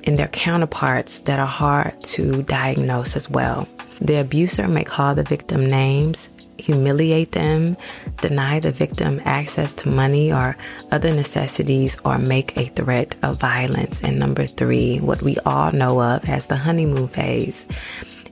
in 0.02 0.16
their 0.16 0.28
counterparts 0.28 1.20
that 1.20 1.40
are 1.40 1.46
hard 1.46 2.04
to 2.04 2.42
diagnose 2.42 3.16
as 3.16 3.30
well. 3.30 3.66
The 3.98 4.20
abuser 4.20 4.68
may 4.68 4.84
call 4.84 5.14
the 5.14 5.22
victim 5.22 5.64
names, 5.70 6.28
humiliate 6.58 7.32
them, 7.32 7.76
deny 8.20 8.60
the 8.60 8.72
victim 8.72 9.20
access 9.24 9.72
to 9.74 9.88
money 9.88 10.32
or 10.32 10.56
other 10.90 11.12
necessities, 11.12 11.98
or 12.04 12.18
make 12.18 12.56
a 12.56 12.66
threat 12.66 13.14
of 13.22 13.40
violence. 13.40 14.02
And 14.02 14.18
number 14.18 14.46
three, 14.46 14.98
what 14.98 15.22
we 15.22 15.36
all 15.46 15.72
know 15.72 16.00
of 16.00 16.28
as 16.28 16.46
the 16.46 16.56
honeymoon 16.56 17.08
phase. 17.08 17.66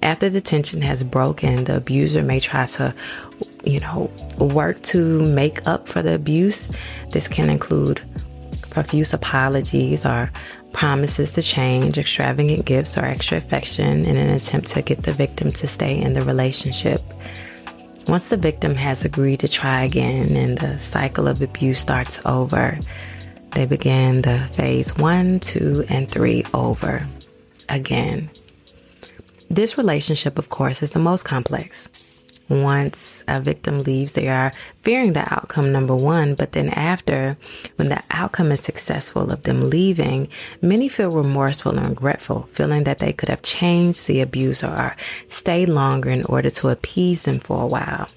After 0.02 0.28
the 0.28 0.40
tension 0.40 0.82
has 0.82 1.04
broken, 1.04 1.64
the 1.64 1.76
abuser 1.76 2.22
may 2.22 2.40
try 2.40 2.66
to, 2.66 2.92
you 3.64 3.80
know, 3.80 4.10
work 4.38 4.82
to 4.82 5.20
make 5.28 5.66
up 5.66 5.88
for 5.88 6.02
the 6.02 6.14
abuse. 6.14 6.68
This 7.10 7.28
can 7.28 7.48
include 7.48 8.00
profuse 8.70 9.12
apologies 9.12 10.04
or 10.04 10.30
promises 10.72 11.32
to 11.32 11.42
change, 11.42 11.98
extravagant 11.98 12.64
gifts, 12.64 12.96
or 12.96 13.04
extra 13.04 13.38
affection 13.38 14.04
in 14.04 14.16
an 14.16 14.30
attempt 14.30 14.68
to 14.68 14.82
get 14.82 15.02
the 15.02 15.12
victim 15.12 15.52
to 15.52 15.66
stay 15.66 16.00
in 16.00 16.14
the 16.14 16.24
relationship. 16.24 17.02
Once 18.08 18.30
the 18.30 18.36
victim 18.36 18.74
has 18.74 19.04
agreed 19.04 19.40
to 19.40 19.48
try 19.48 19.82
again 19.82 20.36
and 20.36 20.58
the 20.58 20.78
cycle 20.78 21.28
of 21.28 21.40
abuse 21.40 21.78
starts 21.78 22.20
over, 22.26 22.78
they 23.52 23.64
begin 23.64 24.22
the 24.22 24.40
phase 24.52 24.96
one, 24.96 25.38
two, 25.40 25.84
and 25.88 26.10
three 26.10 26.44
over 26.52 27.06
again. 27.68 28.28
This 29.48 29.78
relationship, 29.78 30.38
of 30.38 30.48
course, 30.48 30.82
is 30.82 30.90
the 30.90 30.98
most 30.98 31.24
complex 31.24 31.88
once 32.48 33.24
a 33.28 33.40
victim 33.40 33.82
leaves, 33.82 34.12
they 34.12 34.28
are 34.28 34.52
fearing 34.82 35.12
the 35.12 35.32
outcome, 35.32 35.72
number 35.72 35.96
one. 35.96 36.34
But 36.34 36.52
then 36.52 36.68
after, 36.70 37.36
when 37.76 37.88
the 37.88 38.02
outcome 38.10 38.52
is 38.52 38.60
successful 38.60 39.30
of 39.30 39.42
them 39.42 39.70
leaving, 39.70 40.28
many 40.60 40.88
feel 40.88 41.10
remorseful 41.10 41.78
and 41.78 41.88
regretful, 41.88 42.42
feeling 42.52 42.84
that 42.84 42.98
they 42.98 43.12
could 43.12 43.28
have 43.28 43.42
changed 43.42 44.06
the 44.06 44.20
abuser 44.20 44.66
or 44.66 44.96
stayed 45.28 45.68
longer 45.68 46.10
in 46.10 46.24
order 46.24 46.50
to 46.50 46.68
appease 46.68 47.24
them 47.24 47.38
for 47.38 47.62
a 47.62 47.66
while. 47.66 48.08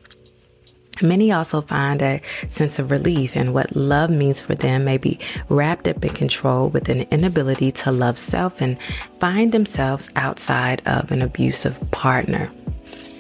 Many 1.02 1.32
also 1.32 1.62
find 1.62 2.02
a 2.02 2.22
sense 2.48 2.80
of 2.80 2.90
relief 2.90 3.36
in 3.36 3.52
what 3.52 3.76
love 3.76 4.10
means 4.10 4.42
for 4.42 4.56
them 4.56 4.86
may 4.86 4.98
be 4.98 5.20
wrapped 5.50 5.88
up 5.90 6.04
in 6.06 6.14
control 6.14 6.70
with 6.70 6.88
an 6.88 7.02
inability 7.12 7.72
to 7.74 7.92
love 7.92 8.18
self 8.18 8.62
and 8.62 8.80
find 9.20 9.52
themselves 9.52 10.10
outside 10.16 10.82
of 10.86 11.12
an 11.12 11.22
abusive 11.22 11.92
partner. 11.92 12.50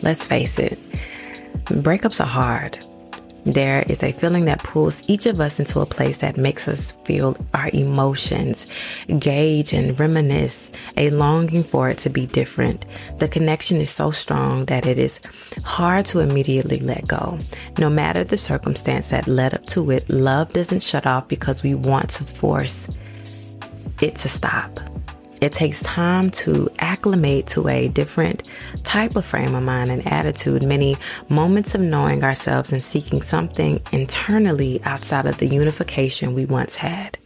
Let's 0.01 0.23
face 0.23 0.57
it, 0.57 0.79
breakups 1.65 2.21
are 2.21 2.27
hard. 2.27 2.77
There 3.45 3.83
is 3.87 4.01
a 4.01 4.11
feeling 4.11 4.45
that 4.45 4.63
pulls 4.63 5.03
each 5.07 5.27
of 5.27 5.39
us 5.39 5.59
into 5.59 5.79
a 5.79 5.85
place 5.85 6.17
that 6.17 6.35
makes 6.35 6.67
us 6.67 6.93
feel 7.05 7.37
our 7.53 7.69
emotions, 7.73 8.65
gauge 9.19 9.71
and 9.71 9.99
reminisce, 9.99 10.71
a 10.97 11.11
longing 11.11 11.63
for 11.63 11.91
it 11.91 11.99
to 11.99 12.09
be 12.09 12.25
different. 12.25 12.85
The 13.19 13.27
connection 13.27 13.77
is 13.77 13.91
so 13.91 14.09
strong 14.09 14.65
that 14.65 14.87
it 14.87 14.97
is 14.97 15.21
hard 15.63 16.05
to 16.05 16.21
immediately 16.21 16.79
let 16.79 17.07
go. 17.07 17.37
No 17.77 17.87
matter 17.87 18.23
the 18.23 18.37
circumstance 18.37 19.09
that 19.09 19.27
led 19.27 19.53
up 19.53 19.67
to 19.67 19.91
it, 19.91 20.09
love 20.09 20.51
doesn't 20.51 20.81
shut 20.81 21.05
off 21.05 21.27
because 21.27 21.61
we 21.61 21.75
want 21.75 22.09
to 22.11 22.23
force 22.23 22.89
it 24.01 24.15
to 24.15 24.27
stop. 24.27 24.79
It 25.41 25.51
takes 25.51 25.83
time 25.83 26.29
to 26.31 26.69
acclimate 26.79 27.47
to 27.47 27.67
a 27.67 27.87
different 27.89 28.43
type 28.83 29.15
of 29.15 29.25
frame 29.25 29.53
of 29.53 29.63
mind 29.63 29.91
and 29.91 30.07
attitude, 30.07 30.63
many 30.63 30.97
moments 31.29 31.75
of 31.75 31.81
knowing 31.81 32.23
ourselves 32.23 32.71
and 32.71 32.83
seeking 32.83 33.21
something 33.21 33.81
internally 33.91 34.81
outside 34.83 35.25
of 35.25 35.37
the 35.37 35.47
unification 35.47 36.33
we 36.33 36.45
once 36.45 36.77
had. 36.77 37.17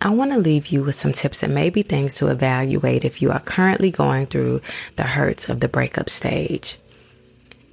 I 0.00 0.10
want 0.10 0.32
to 0.32 0.38
leave 0.38 0.66
you 0.66 0.84
with 0.84 0.94
some 0.94 1.12
tips 1.12 1.42
and 1.42 1.54
maybe 1.54 1.82
things 1.82 2.16
to 2.16 2.28
evaluate 2.28 3.04
if 3.04 3.22
you 3.22 3.30
are 3.30 3.40
currently 3.40 3.90
going 3.90 4.26
through 4.26 4.60
the 4.96 5.04
hurts 5.04 5.48
of 5.48 5.60
the 5.60 5.68
breakup 5.68 6.10
stage. 6.10 6.78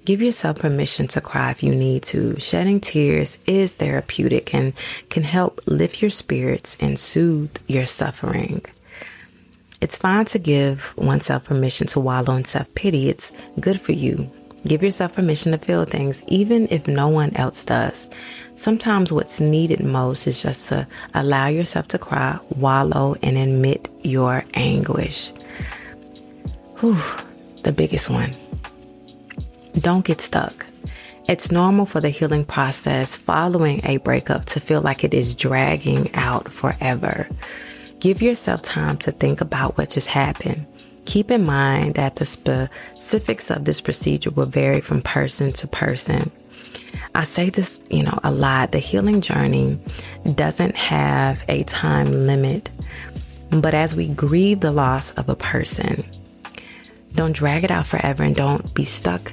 Give 0.06 0.22
yourself 0.22 0.60
permission 0.60 1.08
to 1.10 1.22
cry 1.22 1.52
if 1.52 1.64
you 1.64 1.74
need 1.76 2.04
to. 2.04 2.40
Shedding 2.40 2.80
tears 2.80 3.38
is 3.46 3.74
therapeutic 3.74 4.54
and 4.54 4.74
can 5.10 5.24
help 5.24 5.62
lift 5.66 6.02
your 6.02 6.12
spirits 6.12 6.78
and 6.80 7.00
soothe 7.00 7.58
your 7.68 7.86
suffering. 7.86 8.64
It's 9.84 9.98
fine 9.98 10.24
to 10.28 10.40
give 10.40 10.96
oneself 10.96 11.44
permission 11.44 11.88
to 11.88 12.00
wallow 12.00 12.38
in 12.38 12.46
self 12.46 12.74
pity. 12.74 13.10
It's 13.10 13.34
good 13.60 13.82
for 13.82 13.92
you. 13.92 14.32
Give 14.66 14.82
yourself 14.82 15.16
permission 15.16 15.52
to 15.52 15.58
feel 15.58 15.84
things, 15.84 16.24
even 16.30 16.70
if 16.72 16.88
no 16.88 17.10
one 17.10 17.36
else 17.36 17.66
does. 17.66 18.08
Sometimes 18.56 19.12
what's 19.12 19.42
needed 19.42 19.84
most 19.84 20.26
is 20.26 20.42
just 20.42 20.70
to 20.70 20.88
allow 21.14 21.48
yourself 21.48 21.90
to 21.90 21.98
cry, 21.98 22.40
wallow, 22.56 23.18
and 23.22 23.38
admit 23.38 23.90
your 24.04 24.46
anguish. 24.54 25.34
Whew, 26.80 27.04
the 27.64 27.74
biggest 27.74 28.10
one. 28.10 28.34
Don't 29.78 30.06
get 30.06 30.22
stuck. 30.22 30.66
It's 31.28 31.52
normal 31.52 31.86
for 31.86 32.00
the 32.00 32.08
healing 32.08 32.46
process 32.46 33.18
following 33.18 33.82
a 33.84 33.98
breakup 33.98 34.46
to 34.46 34.62
feel 34.62 34.80
like 34.80 35.04
it 35.04 35.14
is 35.14 35.34
dragging 35.34 36.16
out 36.16 36.50
forever. 36.50 37.28
Give 38.04 38.22
yourself 38.22 38.62
time 38.62 38.98
to 38.98 39.14
think 39.14 39.40
about 39.40 39.78
what 39.78 39.92
just 39.92 40.10
happened. 40.10 40.66
Keep 41.06 41.32
in 41.32 41.46
mind 41.46 41.96
that 41.96 42.18
the 42.18 42.26
specifics 42.26 43.50
of 43.50 43.64
this 43.64 43.80
procedure 43.80 44.30
will 44.30 44.46
vary 44.46 44.82
from 44.82 45.02
person 45.02 45.54
to 45.54 45.68
person. 45.68 46.30
I 47.16 47.24
say 47.24 47.50
this, 47.50 47.80
you 47.90 48.04
know, 48.04 48.20
a 48.22 48.30
lot. 48.30 48.74
The 48.74 48.80
healing 48.80 49.22
journey 49.22 49.80
doesn't 50.36 50.76
have 50.76 51.46
a 51.48 51.64
time 51.64 52.12
limit, 52.28 52.70
but 53.52 53.74
as 53.74 53.96
we 53.96 54.10
grieve 54.10 54.60
the 54.60 54.74
loss 54.74 55.12
of 55.12 55.30
a 55.30 55.36
person, 55.38 56.04
don't 57.14 57.34
drag 57.34 57.64
it 57.64 57.72
out 57.72 57.88
forever 57.88 58.24
and 58.24 58.36
don't 58.36 58.74
be 58.74 58.84
stuck 58.84 59.32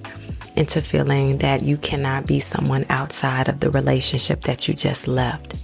into 0.54 0.80
feeling 0.80 1.38
that 1.38 1.64
you 1.64 1.76
cannot 1.76 2.24
be 2.24 2.38
someone 2.38 2.86
outside 2.88 3.48
of 3.48 3.58
the 3.58 3.70
relationship 3.72 4.42
that 4.42 4.68
you 4.68 4.74
just 4.74 5.08
left. 5.08 5.56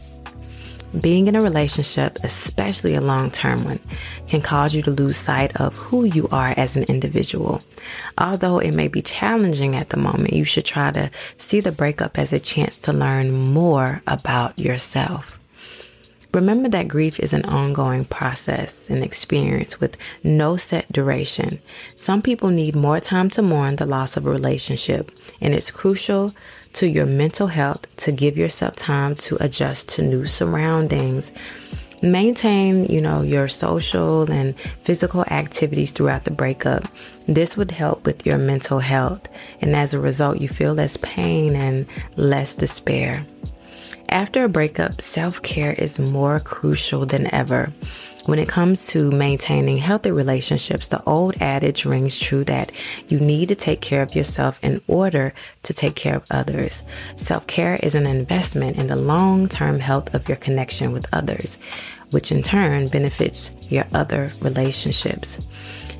Being 1.01 1.27
in 1.27 1.37
a 1.37 1.43
relationship, 1.43 2.19
especially 2.23 2.95
a 2.95 3.01
long 3.01 3.31
term 3.31 3.65
one, 3.65 3.81
can 4.29 4.41
cause 4.41 4.75
you 4.75 4.83
to 4.83 4.91
lose 4.91 5.17
sight 5.17 5.55
of 5.61 5.75
who 5.75 6.05
you 6.05 6.29
are 6.29 6.55
as 6.57 6.77
an 6.77 6.85
individual. 6.85 7.63
Although 8.17 8.59
it 8.59 8.73
may 8.73 8.89
be 8.89 9.03
challenging 9.03 9.77
at 9.77 9.91
the 9.91 9.97
moment, 9.97 10.33
you 10.33 10.45
should 10.45 10.65
try 10.65 10.91
to 10.93 11.11
see 11.37 11.61
the 11.61 11.73
breakup 11.73 12.19
as 12.19 12.33
a 12.33 12.41
chance 12.41 12.79
to 12.79 12.93
learn 12.93 13.33
more 13.33 14.03
about 14.07 14.59
yourself. 14.59 15.36
Remember 16.35 16.69
that 16.69 16.89
grief 16.89 17.19
is 17.19 17.33
an 17.33 17.45
ongoing 17.47 18.05
process 18.05 18.91
and 18.91 19.03
experience 19.03 19.81
with 19.81 19.97
no 20.23 20.57
set 20.57 20.91
duration. 20.93 21.61
Some 21.95 22.21
people 22.21 22.51
need 22.51 22.77
more 22.77 23.01
time 23.01 23.31
to 23.31 23.43
mourn 23.43 23.77
the 23.77 23.87
loss 23.87 24.17
of 24.17 24.27
a 24.27 24.31
relationship, 24.31 25.11
and 25.41 25.55
it's 25.55 25.71
crucial 25.71 26.35
to 26.75 26.89
your 26.89 27.07
mental 27.07 27.47
health 27.47 27.87
to 27.97 28.13
give 28.13 28.37
yourself 28.37 28.77
time 28.77 29.17
to 29.17 29.43
adjust 29.43 29.89
to 29.91 30.03
new 30.03 30.27
surroundings. 30.27 31.33
Maintain, 32.03 32.85
you 32.85 33.01
know, 33.01 33.23
your 33.23 33.49
social 33.49 34.31
and 34.31 34.55
physical 34.83 35.23
activities 35.25 35.93
throughout 35.93 36.25
the 36.25 36.31
breakup. 36.31 36.87
This 37.27 37.57
would 37.57 37.71
help 37.71 38.05
with 38.05 38.27
your 38.27 38.37
mental 38.37 38.81
health, 38.81 39.27
and 39.63 39.75
as 39.75 39.95
a 39.95 40.01
result, 40.01 40.39
you 40.39 40.49
feel 40.49 40.75
less 40.75 40.99
pain 40.99 41.57
and 41.57 41.87
less 42.17 42.55
despair. 42.55 43.25
After 44.09 44.45
a 44.45 44.49
breakup, 44.49 45.01
self 45.01 45.43
care 45.43 45.73
is 45.73 45.99
more 45.99 46.39
crucial 46.41 47.07
than 47.07 47.33
ever. 47.35 47.73
When 48.27 48.39
it 48.39 48.49
comes 48.49 48.87
to 48.89 49.11
maintaining 49.11 49.79
healthy 49.79 50.11
relationships, 50.11 50.89
the 50.89 51.03
old 51.05 51.37
adage 51.41 51.85
rings 51.85 52.19
true 52.19 52.45
that 52.45 52.73
you 53.09 53.21
need 53.21 53.49
to 53.49 53.55
take 53.55 53.81
care 53.81 54.03
of 54.03 54.15
yourself 54.15 54.59
in 54.63 54.81
order 54.87 55.33
to 55.65 55.73
take 55.73 55.95
care 55.95 56.17
of 56.17 56.25
others. 56.31 56.83
Self 57.17 57.47
care 57.47 57.79
is 57.83 57.95
an 57.95 58.07
investment 58.07 58.77
in 58.77 58.87
the 58.87 58.97
long 58.97 59.49
term 59.49 59.81
health 59.81 60.15
of 60.15 60.29
your 60.29 60.37
connection 60.37 60.93
with 60.93 61.13
others, 61.13 61.59
which 62.11 62.31
in 62.31 62.43
turn 62.43 62.89
benefits 62.89 63.51
your 63.69 63.87
other 63.93 64.33
relationships. 64.41 65.41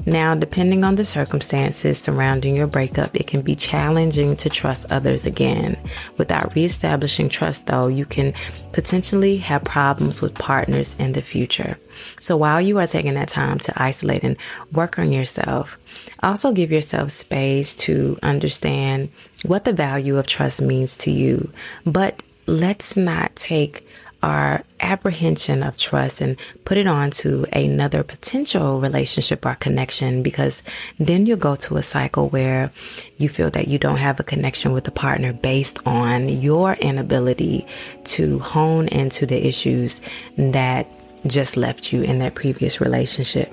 Now, 0.09 0.37
depending 0.37 0.85
on 0.85 0.95
the 0.95 1.05
circumstances 1.05 2.01
surrounding 2.01 2.55
your 2.55 2.69
breakup, 2.69 3.17
it 3.17 3.27
can 3.27 3.43
be 3.43 3.57
challenging 3.57 4.37
to 4.37 4.49
trust 4.49 4.87
others 4.89 5.27
again. 5.27 5.77
Without 6.17 6.55
reestablishing 6.55 7.29
trust, 7.29 7.67
though, 7.67 7.89
you 7.89 8.07
can 8.07 8.33
potentially 8.71 9.39
have 9.39 9.65
problems 9.65 10.23
with 10.23 10.35
partners 10.35 10.95
in 11.01 11.13
the 11.13 11.23
future. 11.23 11.77
So 12.21 12.37
while 12.37 12.61
you 12.61 12.79
are 12.79 12.87
taking 12.87 13.15
that 13.15 13.29
time 13.29 13.59
to 13.59 13.83
isolate 13.83 14.23
and 14.23 14.37
work 14.73 14.97
on 14.99 15.11
yourself, 15.11 15.77
also 16.23 16.53
give 16.53 16.71
yourself 16.71 17.11
space 17.11 17.75
to 17.75 18.17
understand 18.23 19.11
what 19.45 19.65
the 19.65 19.73
value 19.73 20.19
of 20.19 20.29
trust 20.29 20.63
means 20.63 20.97
to 20.99 21.11
you. 21.11 21.51
But 21.85 22.23
let's 22.47 22.97
not 22.97 23.35
take 23.35 23.86
our 24.23 24.65
apprehension 24.81 25.63
of 25.63 25.79
trust 25.79 26.21
and 26.21 26.37
put 26.65 26.77
it 26.77 26.87
on 26.87 27.11
to 27.11 27.47
another 27.53 28.03
potential 28.03 28.81
relationship 28.81 29.45
or 29.45 29.55
connection 29.55 30.23
because 30.23 30.63
then 30.99 31.27
you'll 31.27 31.37
go 31.37 31.57
to 31.57 31.77
a 31.77 31.83
cycle 31.83 32.29
where 32.29 32.71
you 33.19 33.29
feel 33.29 33.51
that 33.51 33.69
you 33.69 33.79
don't 33.79 33.99
have 33.99 34.19
a 34.19 34.25
connection 34.25 34.73
with 34.73 34.85
the 34.85 34.91
partner 34.91 35.33
based 35.33 35.85
on 35.87 36.29
your 36.29 36.75
inability 36.75 37.67
to 38.05 38.39
hone 38.39 38.89
into 38.89 39.27
the 39.27 39.47
issues 39.47 40.01
that 40.37 40.87
just 41.27 41.57
left 41.57 41.93
you 41.93 42.03
in 42.03 42.19
that 42.19 42.35
previous 42.35 42.81
relationship. 42.81 43.53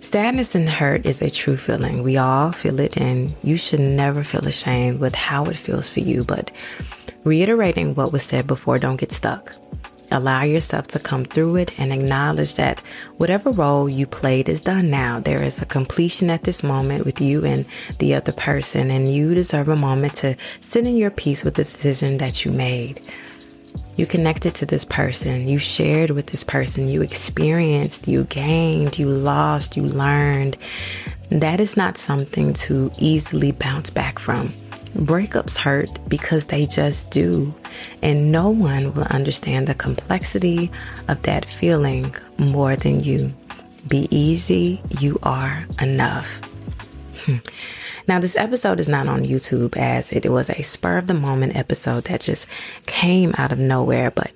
Sadness 0.00 0.54
and 0.54 0.68
hurt 0.68 1.06
is 1.06 1.22
a 1.22 1.30
true 1.30 1.56
feeling. 1.56 2.02
We 2.02 2.18
all 2.18 2.52
feel 2.52 2.78
it, 2.78 2.98
and 2.98 3.34
you 3.42 3.56
should 3.56 3.80
never 3.80 4.22
feel 4.22 4.46
ashamed 4.46 5.00
with 5.00 5.14
how 5.14 5.46
it 5.46 5.56
feels 5.56 5.88
for 5.88 6.00
you. 6.00 6.24
But 6.24 6.50
Reiterating 7.24 7.94
what 7.94 8.12
was 8.12 8.22
said 8.22 8.46
before, 8.46 8.78
don't 8.78 9.00
get 9.00 9.10
stuck. 9.10 9.54
Allow 10.10 10.42
yourself 10.42 10.86
to 10.88 10.98
come 10.98 11.24
through 11.24 11.56
it 11.56 11.80
and 11.80 11.90
acknowledge 11.90 12.56
that 12.56 12.80
whatever 13.16 13.50
role 13.50 13.88
you 13.88 14.06
played 14.06 14.50
is 14.50 14.60
done 14.60 14.90
now. 14.90 15.20
There 15.20 15.42
is 15.42 15.62
a 15.62 15.66
completion 15.66 16.28
at 16.28 16.42
this 16.44 16.62
moment 16.62 17.06
with 17.06 17.22
you 17.22 17.42
and 17.44 17.64
the 17.98 18.14
other 18.14 18.32
person, 18.32 18.90
and 18.90 19.12
you 19.12 19.34
deserve 19.34 19.70
a 19.70 19.76
moment 19.76 20.14
to 20.16 20.36
sit 20.60 20.86
in 20.86 20.98
your 20.98 21.10
peace 21.10 21.42
with 21.42 21.54
the 21.54 21.62
decision 21.62 22.18
that 22.18 22.44
you 22.44 22.52
made. 22.52 23.00
You 23.96 24.04
connected 24.04 24.54
to 24.56 24.66
this 24.66 24.84
person, 24.84 25.48
you 25.48 25.58
shared 25.58 26.10
with 26.10 26.26
this 26.26 26.44
person, 26.44 26.88
you 26.88 27.00
experienced, 27.00 28.06
you 28.06 28.24
gained, 28.24 28.98
you 28.98 29.08
lost, 29.08 29.76
you 29.76 29.84
learned. 29.84 30.58
That 31.30 31.58
is 31.58 31.76
not 31.76 31.96
something 31.96 32.52
to 32.54 32.92
easily 32.98 33.52
bounce 33.52 33.88
back 33.88 34.18
from. 34.18 34.52
Breakups 34.94 35.56
hurt 35.56 35.90
because 36.08 36.46
they 36.46 36.66
just 36.66 37.10
do, 37.10 37.52
and 38.02 38.30
no 38.30 38.48
one 38.48 38.94
will 38.94 39.04
understand 39.04 39.66
the 39.66 39.74
complexity 39.74 40.70
of 41.08 41.22
that 41.22 41.44
feeling 41.44 42.14
more 42.38 42.76
than 42.76 43.00
you. 43.00 43.32
Be 43.88 44.08
easy, 44.10 44.80
you 45.00 45.18
are 45.22 45.66
enough. 45.80 46.40
Now, 48.06 48.18
this 48.18 48.36
episode 48.36 48.80
is 48.80 48.88
not 48.88 49.08
on 49.08 49.24
YouTube 49.24 49.78
as 49.78 50.12
it 50.12 50.30
was 50.30 50.50
a 50.50 50.62
spur 50.62 50.98
of 50.98 51.06
the 51.06 51.14
moment 51.14 51.56
episode 51.56 52.04
that 52.04 52.20
just 52.20 52.46
came 52.84 53.34
out 53.38 53.50
of 53.50 53.58
nowhere, 53.58 54.10
but 54.10 54.30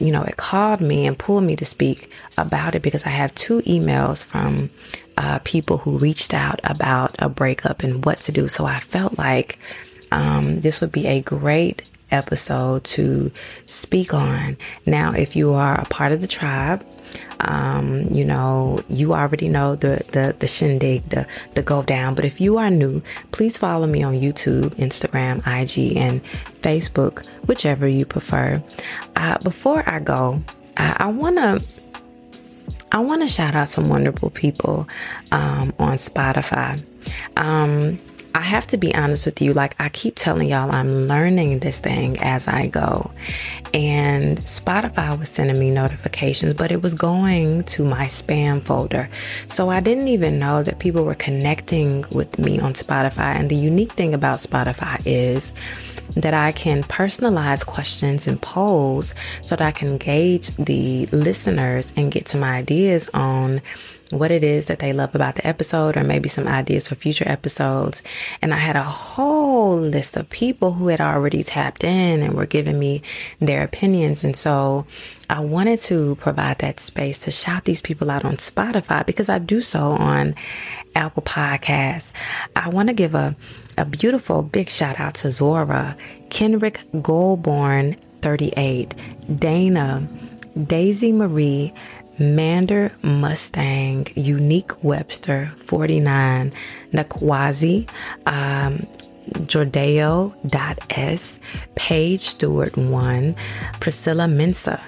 you 0.00 0.12
know, 0.12 0.22
it 0.22 0.36
called 0.36 0.80
me 0.80 1.06
and 1.06 1.18
pulled 1.18 1.44
me 1.44 1.56
to 1.56 1.64
speak 1.64 2.10
about 2.36 2.74
it 2.74 2.82
because 2.82 3.04
I 3.04 3.10
have 3.10 3.34
two 3.34 3.60
emails 3.62 4.24
from 4.24 4.70
uh, 5.16 5.40
people 5.44 5.78
who 5.78 5.98
reached 5.98 6.32
out 6.32 6.60
about 6.64 7.14
a 7.18 7.28
breakup 7.28 7.82
and 7.82 8.04
what 8.04 8.20
to 8.20 8.32
do. 8.32 8.48
So 8.48 8.64
I 8.64 8.78
felt 8.78 9.18
like 9.18 9.58
um, 10.10 10.60
this 10.60 10.80
would 10.80 10.92
be 10.92 11.06
a 11.06 11.20
great 11.20 11.82
episode 12.10 12.84
to 12.84 13.30
speak 13.66 14.14
on. 14.14 14.56
Now, 14.86 15.12
if 15.12 15.36
you 15.36 15.52
are 15.52 15.78
a 15.78 15.84
part 15.84 16.12
of 16.12 16.20
the 16.20 16.26
tribe, 16.26 16.84
um, 17.40 18.02
you 18.10 18.24
know, 18.24 18.82
you 18.88 19.14
already 19.14 19.48
know 19.48 19.76
the, 19.76 20.04
the, 20.12 20.34
the 20.38 20.46
shindig, 20.46 21.08
the, 21.10 21.26
the 21.54 21.62
go 21.62 21.82
down. 21.82 22.14
But 22.14 22.24
if 22.24 22.40
you 22.40 22.58
are 22.58 22.70
new, 22.70 23.02
please 23.32 23.58
follow 23.58 23.86
me 23.86 24.02
on 24.02 24.14
YouTube, 24.14 24.74
Instagram, 24.76 25.38
IG, 25.46 25.96
and 25.96 26.20
Facebook, 26.62 27.24
whichever 27.46 27.86
you 27.86 28.04
prefer. 28.04 28.62
Uh, 29.16 29.38
before 29.38 29.88
I 29.88 30.00
go, 30.00 30.42
I, 30.76 30.96
I 31.00 31.06
want 31.08 31.36
to 31.36 31.62
I 32.90 33.00
want 33.00 33.22
to 33.22 33.28
shout 33.28 33.54
out 33.54 33.68
some 33.68 33.88
wonderful 33.88 34.30
people 34.30 34.88
um, 35.30 35.74
on 35.78 35.94
Spotify. 35.94 36.82
Um, 37.36 37.98
I 38.34 38.42
have 38.42 38.66
to 38.68 38.76
be 38.76 38.94
honest 38.94 39.26
with 39.26 39.42
you. 39.42 39.52
Like 39.52 39.74
I 39.80 39.88
keep 39.88 40.14
telling 40.14 40.48
y'all, 40.48 40.70
I'm 40.70 41.08
learning 41.08 41.58
this 41.58 41.80
thing 41.80 42.18
as 42.20 42.46
I 42.46 42.68
go. 42.68 43.10
And 43.74 44.38
Spotify 44.42 45.18
was 45.18 45.28
sending 45.28 45.58
me 45.58 45.70
notifications, 45.70 46.54
but 46.54 46.70
it 46.70 46.82
was 46.82 46.94
going 46.94 47.64
to 47.64 47.84
my 47.84 48.04
spam 48.04 48.62
folder. 48.62 49.10
So 49.48 49.70
I 49.70 49.80
didn't 49.80 50.08
even 50.08 50.38
know 50.38 50.62
that 50.62 50.78
people 50.78 51.04
were 51.04 51.14
connecting 51.14 52.04
with 52.10 52.38
me 52.38 52.60
on 52.60 52.74
Spotify. 52.74 53.34
And 53.34 53.50
the 53.50 53.56
unique 53.56 53.92
thing 53.92 54.14
about 54.14 54.38
Spotify 54.38 55.02
is 55.04 55.52
that 56.16 56.34
I 56.34 56.52
can 56.52 56.82
personalize 56.82 57.64
questions 57.64 58.26
and 58.26 58.40
polls 58.40 59.14
so 59.42 59.56
that 59.56 59.66
I 59.66 59.72
can 59.72 59.98
gauge 59.98 60.48
the 60.56 61.06
listeners 61.06 61.92
and 61.96 62.10
get 62.12 62.28
some 62.28 62.44
ideas 62.44 63.08
on 63.14 63.60
what 64.10 64.30
it 64.30 64.42
is 64.42 64.66
that 64.66 64.78
they 64.78 64.92
love 64.92 65.14
about 65.14 65.34
the 65.34 65.46
episode 65.46 65.96
or 65.96 66.04
maybe 66.04 66.28
some 66.28 66.46
ideas 66.46 66.88
for 66.88 66.94
future 66.94 67.28
episodes. 67.28 68.02
And 68.40 68.54
I 68.54 68.56
had 68.56 68.76
a 68.76 68.82
whole 68.82 69.76
list 69.76 70.16
of 70.16 70.30
people 70.30 70.72
who 70.72 70.88
had 70.88 71.00
already 71.00 71.42
tapped 71.42 71.84
in 71.84 72.22
and 72.22 72.34
were 72.34 72.46
giving 72.46 72.78
me 72.78 73.02
their 73.38 73.62
opinions. 73.62 74.24
And 74.24 74.34
so 74.34 74.86
I 75.28 75.40
wanted 75.40 75.78
to 75.80 76.16
provide 76.16 76.58
that 76.60 76.80
space 76.80 77.18
to 77.20 77.30
shout 77.30 77.64
these 77.64 77.82
people 77.82 78.10
out 78.10 78.24
on 78.24 78.36
Spotify 78.36 79.04
because 79.04 79.28
I 79.28 79.38
do 79.38 79.60
so 79.60 79.92
on 79.92 80.34
Apple 80.94 81.22
Podcasts. 81.22 82.12
I 82.56 82.70
want 82.70 82.88
to 82.88 82.94
give 82.94 83.14
a 83.14 83.36
a 83.78 83.84
beautiful 83.84 84.42
big 84.42 84.68
shout 84.68 84.98
out 84.98 85.14
to 85.14 85.30
Zora, 85.30 85.96
Kenrick 86.30 86.84
Goldborn, 86.94 87.96
38, 88.22 88.92
Dana, 89.38 90.06
Daisy 90.66 91.12
Marie, 91.12 91.72
Mander 92.18 92.90
Mustang, 93.02 94.08
Unique 94.16 94.82
Webster, 94.82 95.52
49, 95.66 96.52
Nakwazi, 96.92 97.88
um, 98.26 98.84
Jordeo.s, 99.46 101.40
Paige 101.76 102.20
Stewart, 102.20 102.76
1, 102.76 103.36
Priscilla 103.78 104.26
Mensa, 104.26 104.82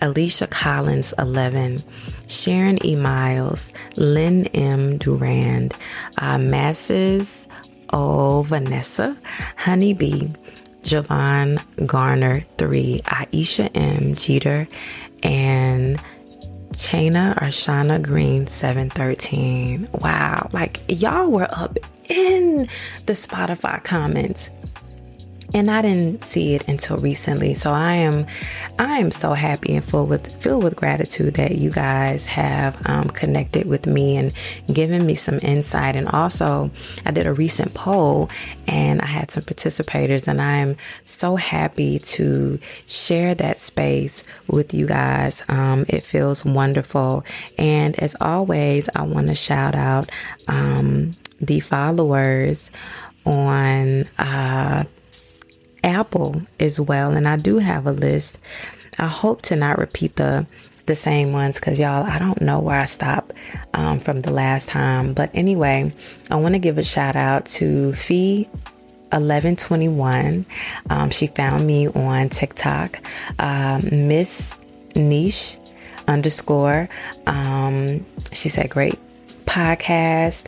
Alicia 0.00 0.46
Collins, 0.46 1.12
11, 1.18 1.82
Sharon 2.28 2.78
E. 2.86 2.94
Miles, 2.94 3.72
Lynn 3.96 4.46
M. 4.48 4.98
Durand, 4.98 5.74
uh, 6.18 6.38
Masses 6.38 7.48
O. 7.92 8.42
Vanessa, 8.42 9.16
Honeybee, 9.56 10.32
Javon 10.82 11.60
Garner, 11.86 12.44
3, 12.58 13.00
Aisha 13.04 13.70
M. 13.74 14.14
Jeter, 14.14 14.68
and 15.22 16.00
Chana 16.72 17.36
or 17.38 17.46
Shana 17.46 18.02
Green 18.02 18.46
713. 18.46 19.88
Wow, 19.92 20.50
like 20.52 20.80
y'all 20.88 21.30
were 21.30 21.48
up 21.50 21.78
in 22.08 22.68
the 23.06 23.14
Spotify 23.14 23.82
comments 23.82 24.50
and 25.56 25.70
I 25.70 25.80
didn't 25.80 26.22
see 26.22 26.54
it 26.54 26.68
until 26.68 26.98
recently. 26.98 27.54
So 27.54 27.72
I 27.72 27.94
am, 27.94 28.26
I 28.78 28.98
am 28.98 29.10
so 29.10 29.32
happy 29.32 29.74
and 29.74 29.82
full 29.82 30.06
with 30.06 30.26
filled 30.42 30.62
with 30.62 30.76
gratitude 30.76 31.32
that 31.34 31.52
you 31.52 31.70
guys 31.70 32.26
have 32.26 32.78
um, 32.86 33.08
connected 33.08 33.66
with 33.66 33.86
me 33.86 34.18
and 34.18 34.34
given 34.70 35.06
me 35.06 35.14
some 35.14 35.38
insight. 35.40 35.96
And 35.96 36.08
also, 36.08 36.70
I 37.06 37.10
did 37.10 37.26
a 37.26 37.32
recent 37.32 37.72
poll 37.72 38.28
and 38.66 39.00
I 39.00 39.06
had 39.06 39.30
some 39.30 39.44
participators, 39.44 40.28
and 40.28 40.42
I 40.42 40.56
am 40.58 40.76
so 41.06 41.36
happy 41.36 42.00
to 42.00 42.58
share 42.86 43.34
that 43.36 43.58
space 43.58 44.24
with 44.48 44.74
you 44.74 44.86
guys. 44.86 45.42
Um, 45.48 45.86
it 45.88 46.04
feels 46.04 46.44
wonderful, 46.44 47.24
and 47.56 47.98
as 47.98 48.14
always, 48.20 48.90
I 48.94 49.02
want 49.02 49.28
to 49.28 49.34
shout 49.34 49.74
out 49.74 50.10
um, 50.48 51.16
the 51.40 51.60
followers 51.60 52.70
on. 53.24 54.04
Uh, 54.18 54.84
Apple 55.86 56.42
as 56.60 56.78
well. 56.78 57.12
And 57.12 57.26
I 57.26 57.36
do 57.36 57.58
have 57.58 57.86
a 57.86 57.92
list. 57.92 58.38
I 58.98 59.06
hope 59.06 59.42
to 59.42 59.56
not 59.56 59.78
repeat 59.78 60.16
the 60.16 60.46
the 60.86 60.96
same 60.96 61.32
ones 61.32 61.58
because 61.58 61.80
y'all, 61.80 62.04
I 62.04 62.18
don't 62.18 62.40
know 62.40 62.60
where 62.60 62.80
I 62.80 62.84
stopped 62.84 63.32
um, 63.74 63.98
from 63.98 64.22
the 64.22 64.30
last 64.30 64.68
time. 64.68 65.14
But 65.14 65.30
anyway, 65.34 65.92
I 66.30 66.36
want 66.36 66.54
to 66.54 66.60
give 66.60 66.78
a 66.78 66.84
shout 66.84 67.16
out 67.16 67.46
to 67.46 67.92
Fee 67.92 68.48
1121. 69.10 70.46
Um, 70.88 71.10
she 71.10 71.26
found 71.26 71.66
me 71.66 71.88
on 71.88 72.28
TikTok. 72.28 73.00
Um, 73.40 74.08
Miss 74.08 74.56
Niche 74.94 75.58
underscore. 76.06 76.88
Um, 77.26 78.06
she 78.32 78.48
said, 78.48 78.70
great 78.70 78.98
podcast. 79.44 80.46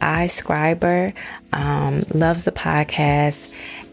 I 0.00 0.26
Scriber 0.26 1.12
um, 1.52 2.00
loves 2.14 2.44
the 2.44 2.52
podcast 2.52 3.52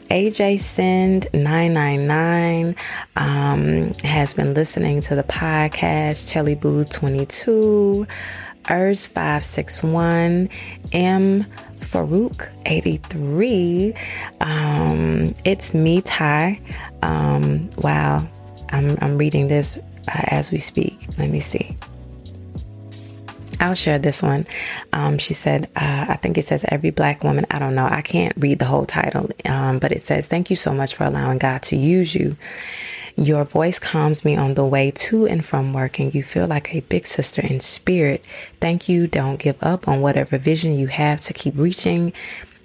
AJ 0.09 0.59
Send 0.59 1.27
999 1.33 2.75
um, 3.15 3.93
has 4.03 4.33
been 4.33 4.53
listening 4.53 5.01
to 5.01 5.15
the 5.15 5.23
podcast. 5.23 6.31
Chelly 6.31 6.55
Boo 6.55 6.85
22, 6.85 8.07
Urs 8.65 9.07
561, 9.07 10.49
M 10.93 11.45
Farouk 11.79 12.49
83. 12.65 13.93
Um, 14.41 15.33
it's 15.45 15.73
me, 15.73 16.01
Ty. 16.01 16.59
Um, 17.01 17.69
wow, 17.77 18.27
I'm, 18.69 18.97
I'm 19.01 19.17
reading 19.17 19.47
this 19.47 19.77
uh, 19.77 19.81
as 20.27 20.51
we 20.51 20.59
speak. 20.59 20.97
Let 21.17 21.29
me 21.29 21.39
see. 21.39 21.75
I'll 23.59 23.73
share 23.73 23.99
this 23.99 24.21
one. 24.21 24.45
Um, 24.93 25.17
she 25.17 25.33
said, 25.33 25.69
uh, 25.75 26.05
I 26.09 26.15
think 26.17 26.37
it 26.37 26.45
says 26.45 26.65
every 26.69 26.91
black 26.91 27.23
woman. 27.23 27.45
I 27.49 27.59
don't 27.59 27.75
know. 27.75 27.87
I 27.89 28.01
can't 28.01 28.33
read 28.37 28.59
the 28.59 28.65
whole 28.65 28.85
title, 28.85 29.29
um, 29.45 29.79
but 29.79 29.91
it 29.91 30.01
says, 30.01 30.27
Thank 30.27 30.49
you 30.49 30.55
so 30.55 30.73
much 30.73 30.95
for 30.95 31.05
allowing 31.05 31.39
God 31.39 31.63
to 31.63 31.75
use 31.75 32.13
you. 32.13 32.37
Your 33.15 33.45
voice 33.45 33.79
calms 33.79 34.23
me 34.23 34.35
on 34.35 34.53
the 34.53 34.65
way 34.65 34.91
to 34.91 35.25
and 35.25 35.43
from 35.43 35.73
work, 35.73 35.99
and 35.99 36.13
you 36.13 36.21
feel 36.21 36.45
like 36.45 36.73
a 36.75 36.81
big 36.81 37.07
sister 37.07 37.41
in 37.41 37.59
spirit. 37.59 38.23
Thank 38.61 38.87
you. 38.87 39.07
Don't 39.07 39.39
give 39.39 39.61
up 39.63 39.87
on 39.87 40.01
whatever 40.01 40.37
vision 40.37 40.77
you 40.77 40.85
have 40.87 41.21
to 41.21 41.33
keep 41.33 41.55
reaching 41.57 42.13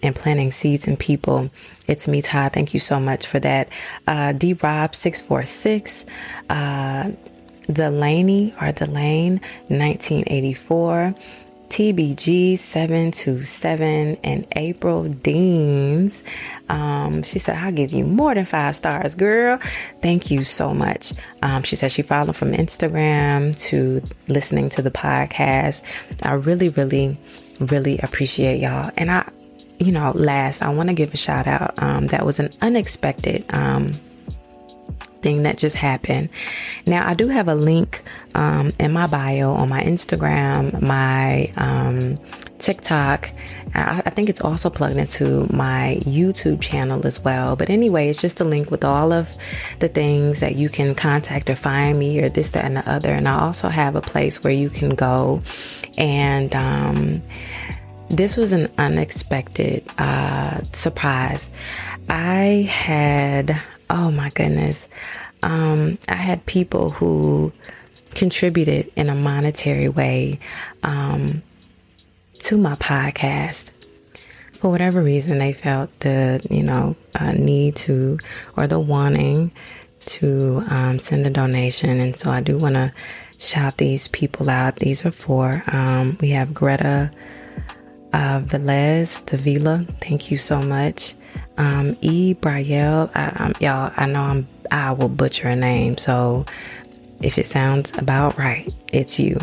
and 0.02 0.14
planting 0.14 0.50
seeds 0.50 0.86
in 0.86 0.98
people. 0.98 1.50
It's 1.88 2.06
me, 2.06 2.20
Todd. 2.20 2.52
Thank 2.52 2.74
you 2.74 2.80
so 2.80 3.00
much 3.00 3.26
for 3.26 3.40
that. 3.40 3.70
Uh, 4.06 4.32
D 4.32 4.52
Rob 4.52 4.94
646. 4.94 6.04
Uh, 6.50 7.12
Delaney 7.70 8.54
or 8.60 8.72
Delane 8.72 9.40
1984, 9.68 11.14
TBG 11.72 12.58
727, 12.58 14.18
and 14.22 14.46
April 14.56 15.04
Deans. 15.04 16.22
Um, 16.68 17.22
she 17.22 17.38
said, 17.38 17.56
I'll 17.56 17.72
give 17.72 17.92
you 17.92 18.06
more 18.06 18.34
than 18.34 18.44
five 18.44 18.76
stars, 18.76 19.14
girl. 19.14 19.58
Thank 20.02 20.30
you 20.30 20.42
so 20.42 20.74
much. 20.74 21.14
Um, 21.40 21.62
she 21.62 21.76
said 21.76 21.90
she 21.90 22.02
followed 22.02 22.36
from 22.36 22.52
Instagram 22.52 23.56
to 23.68 24.02
listening 24.28 24.68
to 24.70 24.82
the 24.82 24.90
podcast. 24.90 25.82
I 26.22 26.34
really, 26.34 26.68
really, 26.68 27.16
really 27.58 27.98
appreciate 28.00 28.60
y'all. 28.60 28.90
And 28.98 29.10
I, 29.10 29.30
you 29.78 29.92
know, 29.92 30.12
last, 30.14 30.60
I 30.60 30.68
want 30.74 30.90
to 30.90 30.94
give 30.94 31.14
a 31.14 31.16
shout 31.16 31.46
out. 31.46 31.72
Um, 31.82 32.08
that 32.08 32.26
was 32.26 32.38
an 32.38 32.52
unexpected 32.60 33.46
um, 33.48 33.98
thing 35.22 35.44
that 35.44 35.58
just 35.58 35.76
happened. 35.76 36.30
Now, 36.86 37.08
I 37.08 37.14
do 37.14 37.28
have 37.28 37.48
a 37.48 37.54
link 37.54 38.02
um, 38.34 38.72
in 38.78 38.92
my 38.92 39.06
bio 39.06 39.52
on 39.52 39.68
my 39.68 39.82
Instagram, 39.82 40.80
my 40.82 41.52
um, 41.56 42.18
TikTok. 42.58 43.30
I, 43.74 44.02
I, 44.06 44.10
think 44.10 44.28
it's 44.28 44.40
also 44.40 44.70
plugged 44.70 44.96
into 44.96 45.46
my 45.52 45.98
YouTube 46.02 46.60
channel 46.60 47.06
as 47.06 47.20
well. 47.20 47.56
But 47.56 47.70
anyway, 47.70 48.08
it's 48.08 48.20
just 48.20 48.40
a 48.40 48.44
link 48.44 48.70
with 48.70 48.84
all 48.84 49.12
of 49.12 49.34
the 49.80 49.88
things 49.88 50.40
that 50.40 50.56
you 50.56 50.68
can 50.68 50.94
contact 50.94 51.50
or 51.50 51.56
find 51.56 51.98
me 51.98 52.20
or 52.20 52.28
this, 52.28 52.50
that, 52.50 52.64
and 52.64 52.76
the 52.76 52.90
other. 52.90 53.10
And 53.10 53.28
I 53.28 53.40
also 53.40 53.68
have 53.68 53.96
a 53.96 54.02
place 54.02 54.42
where 54.42 54.52
you 54.52 54.70
can 54.70 54.94
go 54.94 55.42
and, 55.96 56.54
um, 56.54 57.22
this 58.12 58.36
was 58.36 58.52
an 58.52 58.70
unexpected 58.76 59.82
uh, 59.96 60.60
surprise. 60.72 61.50
I 62.10 62.68
had 62.70 63.58
oh 63.92 64.10
my 64.10 64.30
goodness, 64.30 64.88
um, 65.42 65.98
I 66.08 66.14
had 66.14 66.44
people 66.46 66.90
who 66.90 67.52
contributed 68.14 68.90
in 68.96 69.08
a 69.08 69.14
monetary 69.14 69.88
way 69.88 70.40
um, 70.82 71.42
to 72.40 72.56
my 72.56 72.74
podcast. 72.76 73.70
For 74.54 74.70
whatever 74.70 75.02
reason, 75.02 75.38
they 75.38 75.52
felt 75.52 76.00
the 76.00 76.44
you 76.50 76.62
know 76.62 76.96
uh, 77.14 77.32
need 77.32 77.76
to 77.76 78.18
or 78.56 78.66
the 78.66 78.80
wanting 78.80 79.52
to 80.04 80.64
um, 80.68 80.98
send 80.98 81.26
a 81.26 81.30
donation, 81.30 82.00
and 82.00 82.16
so 82.16 82.30
I 82.30 82.40
do 82.40 82.58
want 82.58 82.74
to 82.74 82.92
shout 83.38 83.76
these 83.76 84.08
people 84.08 84.48
out. 84.48 84.76
These 84.76 85.04
are 85.04 85.10
four. 85.10 85.62
Um, 85.66 86.16
we 86.20 86.30
have 86.30 86.54
Greta 86.54 87.10
uh, 88.12 88.40
Velez 88.40 89.24
Davila. 89.26 89.84
Thank 90.00 90.30
you 90.30 90.38
so 90.38 90.62
much. 90.62 91.14
Um, 91.56 91.96
e. 92.00 92.34
Brielle, 92.34 93.10
I, 93.14 93.44
um, 93.44 93.52
y'all, 93.60 93.92
I 93.96 94.06
know 94.06 94.22
I'm, 94.22 94.48
I 94.70 94.92
will 94.92 95.08
butcher 95.08 95.48
a 95.48 95.56
name, 95.56 95.98
so 95.98 96.46
if 97.20 97.38
it 97.38 97.46
sounds 97.46 97.92
about 97.98 98.38
right, 98.38 98.72
it's 98.92 99.18
you. 99.18 99.40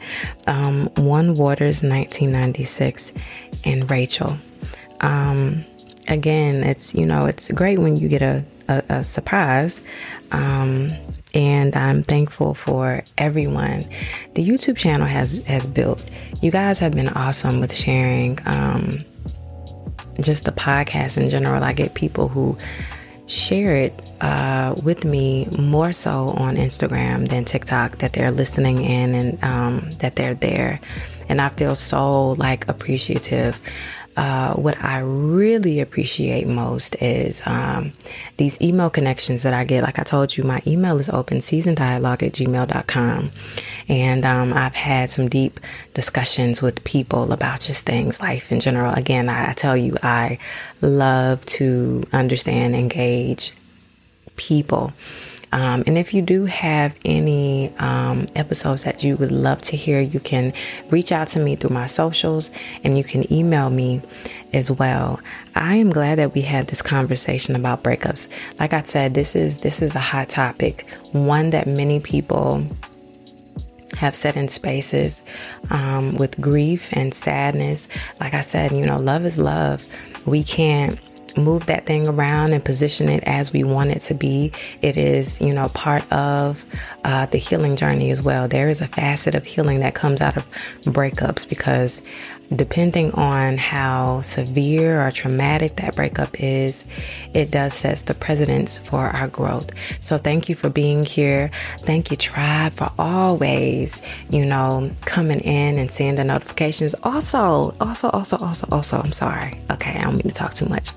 um, 0.46 0.88
One 0.96 1.36
Waters, 1.36 1.82
1996, 1.82 3.12
and 3.64 3.90
Rachel. 3.90 4.38
Um, 5.00 5.64
again, 6.08 6.62
it's 6.62 6.94
you 6.94 7.06
know 7.06 7.26
it's 7.26 7.50
great 7.50 7.78
when 7.78 7.96
you 7.96 8.08
get 8.08 8.22
a 8.22 8.44
a, 8.68 8.82
a 8.88 9.04
surprise, 9.04 9.80
um, 10.30 10.92
and 11.34 11.74
I'm 11.74 12.02
thankful 12.02 12.54
for 12.54 13.04
everyone. 13.18 13.86
The 14.34 14.46
YouTube 14.46 14.76
channel 14.76 15.06
has 15.06 15.36
has 15.46 15.66
built. 15.66 16.00
You 16.40 16.50
guys 16.50 16.78
have 16.80 16.92
been 16.92 17.08
awesome 17.08 17.60
with 17.60 17.74
sharing. 17.74 18.38
Um, 18.46 19.04
just 20.20 20.44
the 20.44 20.52
podcast 20.52 21.20
in 21.20 21.30
general. 21.30 21.62
I 21.62 21.72
get 21.72 21.94
people 21.94 22.28
who 22.28 22.58
share 23.26 23.76
it 23.76 24.02
uh, 24.20 24.74
with 24.82 25.04
me 25.04 25.46
more 25.58 25.92
so 25.92 26.30
on 26.30 26.56
Instagram 26.56 27.28
than 27.28 27.44
TikTok 27.44 27.98
that 27.98 28.12
they're 28.12 28.30
listening 28.30 28.82
in 28.82 29.14
and 29.14 29.44
um, 29.44 29.92
that 29.98 30.16
they're 30.16 30.34
there. 30.34 30.80
And 31.28 31.40
I 31.40 31.48
feel 31.50 31.74
so 31.74 32.32
like 32.32 32.68
appreciative 32.68 33.58
uh, 34.16 34.52
what 34.54 34.82
I 34.82 34.98
really 34.98 35.80
appreciate 35.80 36.46
most 36.46 36.96
is 37.00 37.42
um, 37.46 37.92
these 38.36 38.60
email 38.60 38.90
connections 38.90 39.42
that 39.42 39.54
I 39.54 39.64
get. 39.64 39.82
Like 39.82 39.98
I 39.98 40.02
told 40.02 40.36
you, 40.36 40.44
my 40.44 40.60
email 40.66 40.98
is 40.98 41.08
open 41.08 41.38
seasondialogue 41.38 42.22
at 42.22 42.32
gmail.com. 42.32 43.30
And 43.88 44.24
um, 44.24 44.52
I've 44.52 44.74
had 44.74 45.10
some 45.10 45.28
deep 45.28 45.60
discussions 45.94 46.62
with 46.62 46.82
people 46.84 47.32
about 47.32 47.60
just 47.60 47.84
things, 47.84 48.20
life 48.20 48.52
in 48.52 48.60
general. 48.60 48.92
Again, 48.94 49.28
I, 49.28 49.50
I 49.50 49.52
tell 49.52 49.76
you, 49.76 49.96
I 50.02 50.38
love 50.80 51.44
to 51.46 52.04
understand, 52.12 52.74
engage 52.74 53.52
people. 54.36 54.92
Um, 55.52 55.84
and 55.86 55.98
if 55.98 56.14
you 56.14 56.22
do 56.22 56.46
have 56.46 56.98
any 57.04 57.74
um, 57.76 58.26
episodes 58.34 58.84
that 58.84 59.04
you 59.04 59.18
would 59.18 59.30
love 59.30 59.60
to 59.62 59.76
hear, 59.76 60.00
you 60.00 60.18
can 60.18 60.54
reach 60.90 61.12
out 61.12 61.28
to 61.28 61.40
me 61.40 61.56
through 61.56 61.74
my 61.74 61.86
socials 61.86 62.50
and 62.82 62.96
you 62.96 63.04
can 63.04 63.30
email 63.30 63.68
me 63.68 64.00
as 64.54 64.70
well. 64.70 65.20
I 65.54 65.74
am 65.74 65.90
glad 65.90 66.18
that 66.18 66.34
we 66.34 66.40
had 66.40 66.68
this 66.68 66.80
conversation 66.80 67.54
about 67.54 67.84
breakups. 67.84 68.28
Like 68.58 68.72
I 68.72 68.82
said, 68.82 69.12
this 69.12 69.36
is 69.36 69.58
this 69.58 69.82
is 69.82 69.94
a 69.94 70.00
hot 70.00 70.30
topic, 70.30 70.86
one 71.12 71.50
that 71.50 71.66
many 71.66 72.00
people 72.00 72.66
have 73.94 74.14
set 74.14 74.36
in 74.36 74.48
spaces 74.48 75.22
um, 75.70 76.16
with 76.16 76.40
grief 76.40 76.90
and 76.92 77.12
sadness. 77.12 77.88
Like 78.20 78.34
I 78.34 78.40
said, 78.40 78.72
you 78.72 78.86
know, 78.86 78.98
love 78.98 79.24
is 79.24 79.38
love. 79.38 79.84
We 80.24 80.42
can't 80.42 80.98
move 81.36 81.66
that 81.66 81.86
thing 81.86 82.06
around 82.06 82.52
and 82.52 82.64
position 82.64 83.08
it 83.08 83.24
as 83.24 83.52
we 83.52 83.64
want 83.64 83.90
it 83.90 84.00
to 84.00 84.14
be. 84.14 84.52
It 84.82 84.96
is, 84.96 85.40
you 85.40 85.54
know, 85.54 85.68
part 85.70 86.10
of 86.12 86.64
uh, 87.04 87.26
the 87.26 87.38
healing 87.38 87.76
journey 87.76 88.10
as 88.10 88.22
well. 88.22 88.48
There 88.48 88.68
is 88.68 88.80
a 88.80 88.86
facet 88.86 89.34
of 89.34 89.44
healing 89.44 89.80
that 89.80 89.94
comes 89.94 90.20
out 90.20 90.36
of 90.36 90.44
breakups 90.84 91.48
because 91.48 92.02
depending 92.56 93.12
on 93.12 93.58
how 93.58 94.20
severe 94.20 95.06
or 95.06 95.10
traumatic 95.10 95.76
that 95.76 95.94
breakup 95.94 96.40
is, 96.40 96.84
it 97.34 97.50
does 97.50 97.74
sets 97.74 98.04
the 98.04 98.14
precedence 98.14 98.78
for 98.78 99.06
our 99.06 99.28
growth. 99.28 99.70
So 100.00 100.18
thank 100.18 100.48
you 100.48 100.54
for 100.54 100.68
being 100.68 101.04
here. 101.04 101.50
Thank 101.82 102.10
you, 102.10 102.16
tribe, 102.16 102.72
for 102.72 102.92
always, 102.98 104.02
you 104.30 104.44
know, 104.44 104.90
coming 105.04 105.40
in 105.40 105.78
and 105.78 105.90
seeing 105.90 106.16
the 106.16 106.24
notifications. 106.24 106.94
Also, 107.02 107.74
also, 107.80 108.10
also, 108.10 108.36
also, 108.38 108.66
also, 108.70 108.98
I'm 108.98 109.12
sorry. 109.12 109.58
Okay, 109.70 109.98
I 109.98 110.02
don't 110.02 110.14
mean 110.14 110.22
to 110.22 110.30
talk 110.30 110.54
too 110.54 110.66
much. 110.66 110.90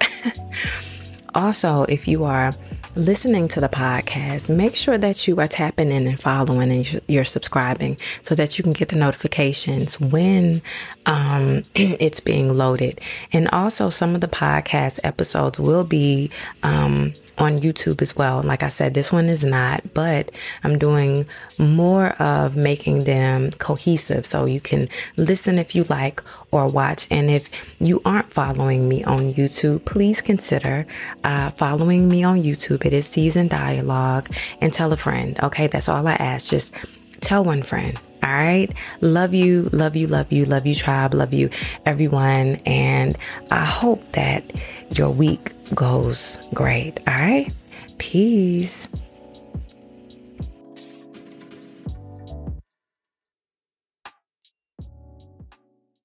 also, 1.35 1.83
if 1.83 2.07
you 2.07 2.23
are 2.25 2.53
listening 2.95 3.47
to 3.49 3.59
the 3.59 3.67
podcast, 3.69 4.55
make 4.55 4.75
sure 4.75 4.97
that 4.97 5.27
you 5.27 5.39
are 5.39 5.47
tapping 5.47 5.91
in 5.91 6.07
and 6.07 6.19
following 6.19 6.71
and 6.71 7.01
you're 7.07 7.25
subscribing 7.25 7.97
so 8.21 8.35
that 8.35 8.57
you 8.57 8.63
can 8.63 8.73
get 8.73 8.89
the 8.89 8.95
notifications 8.95 9.99
when 9.99 10.61
um, 11.05 11.63
it's 11.75 12.19
being 12.19 12.55
loaded. 12.55 13.01
And 13.33 13.47
also, 13.49 13.89
some 13.89 14.15
of 14.15 14.21
the 14.21 14.27
podcast 14.27 14.99
episodes 15.03 15.59
will 15.59 15.83
be 15.83 16.31
um, 16.63 17.13
on 17.37 17.59
YouTube 17.59 18.01
as 18.01 18.15
well. 18.15 18.41
Like 18.41 18.63
I 18.63 18.69
said, 18.69 18.93
this 18.93 19.11
one 19.11 19.25
is 19.25 19.43
not, 19.43 19.93
but 19.93 20.31
I'm 20.63 20.77
doing 20.77 21.25
more 21.57 22.09
of 22.21 22.55
making 22.55 23.03
them 23.03 23.51
cohesive 23.51 24.25
so 24.25 24.45
you 24.45 24.59
can 24.59 24.89
listen 25.17 25.59
if 25.59 25.75
you 25.75 25.83
like 25.83 26.21
or 26.51 26.67
watch. 26.67 27.07
And 27.11 27.29
if 27.29 27.49
you 27.79 28.01
aren't 28.05 28.33
following 28.33 28.87
me 28.87 29.03
on 29.03 29.33
YouTube, 29.33 29.85
please 29.85 30.21
consider 30.21 30.85
uh, 31.23 31.51
following 31.51 32.09
me 32.09 32.23
on 32.23 32.41
YouTube. 32.41 32.85
It 32.85 32.93
is 32.93 33.07
Season 33.07 33.47
Dialogue 33.47 34.29
and 34.61 34.73
tell 34.73 34.93
a 34.93 34.97
friend. 34.97 35.39
Okay, 35.43 35.67
that's 35.67 35.89
all 35.89 36.07
I 36.07 36.13
ask. 36.13 36.49
Just 36.49 36.75
tell 37.21 37.43
one 37.43 37.63
friend. 37.63 37.99
All 38.23 38.31
right. 38.31 38.73
Love 39.01 39.35
you, 39.35 39.69
love 39.71 39.95
you, 39.95 40.07
love 40.07 40.31
you, 40.31 40.45
love 40.45 40.65
you, 40.65 40.73
tribe, 40.73 41.13
love 41.13 41.31
you, 41.31 41.51
everyone. 41.85 42.55
And 42.65 43.15
I 43.51 43.63
hope 43.65 44.13
that 44.13 44.51
your 44.89 45.11
week 45.11 45.51
goes 45.73 46.39
great. 46.53 46.99
All 47.07 47.13
right. 47.13 47.51
Peace. 47.97 48.89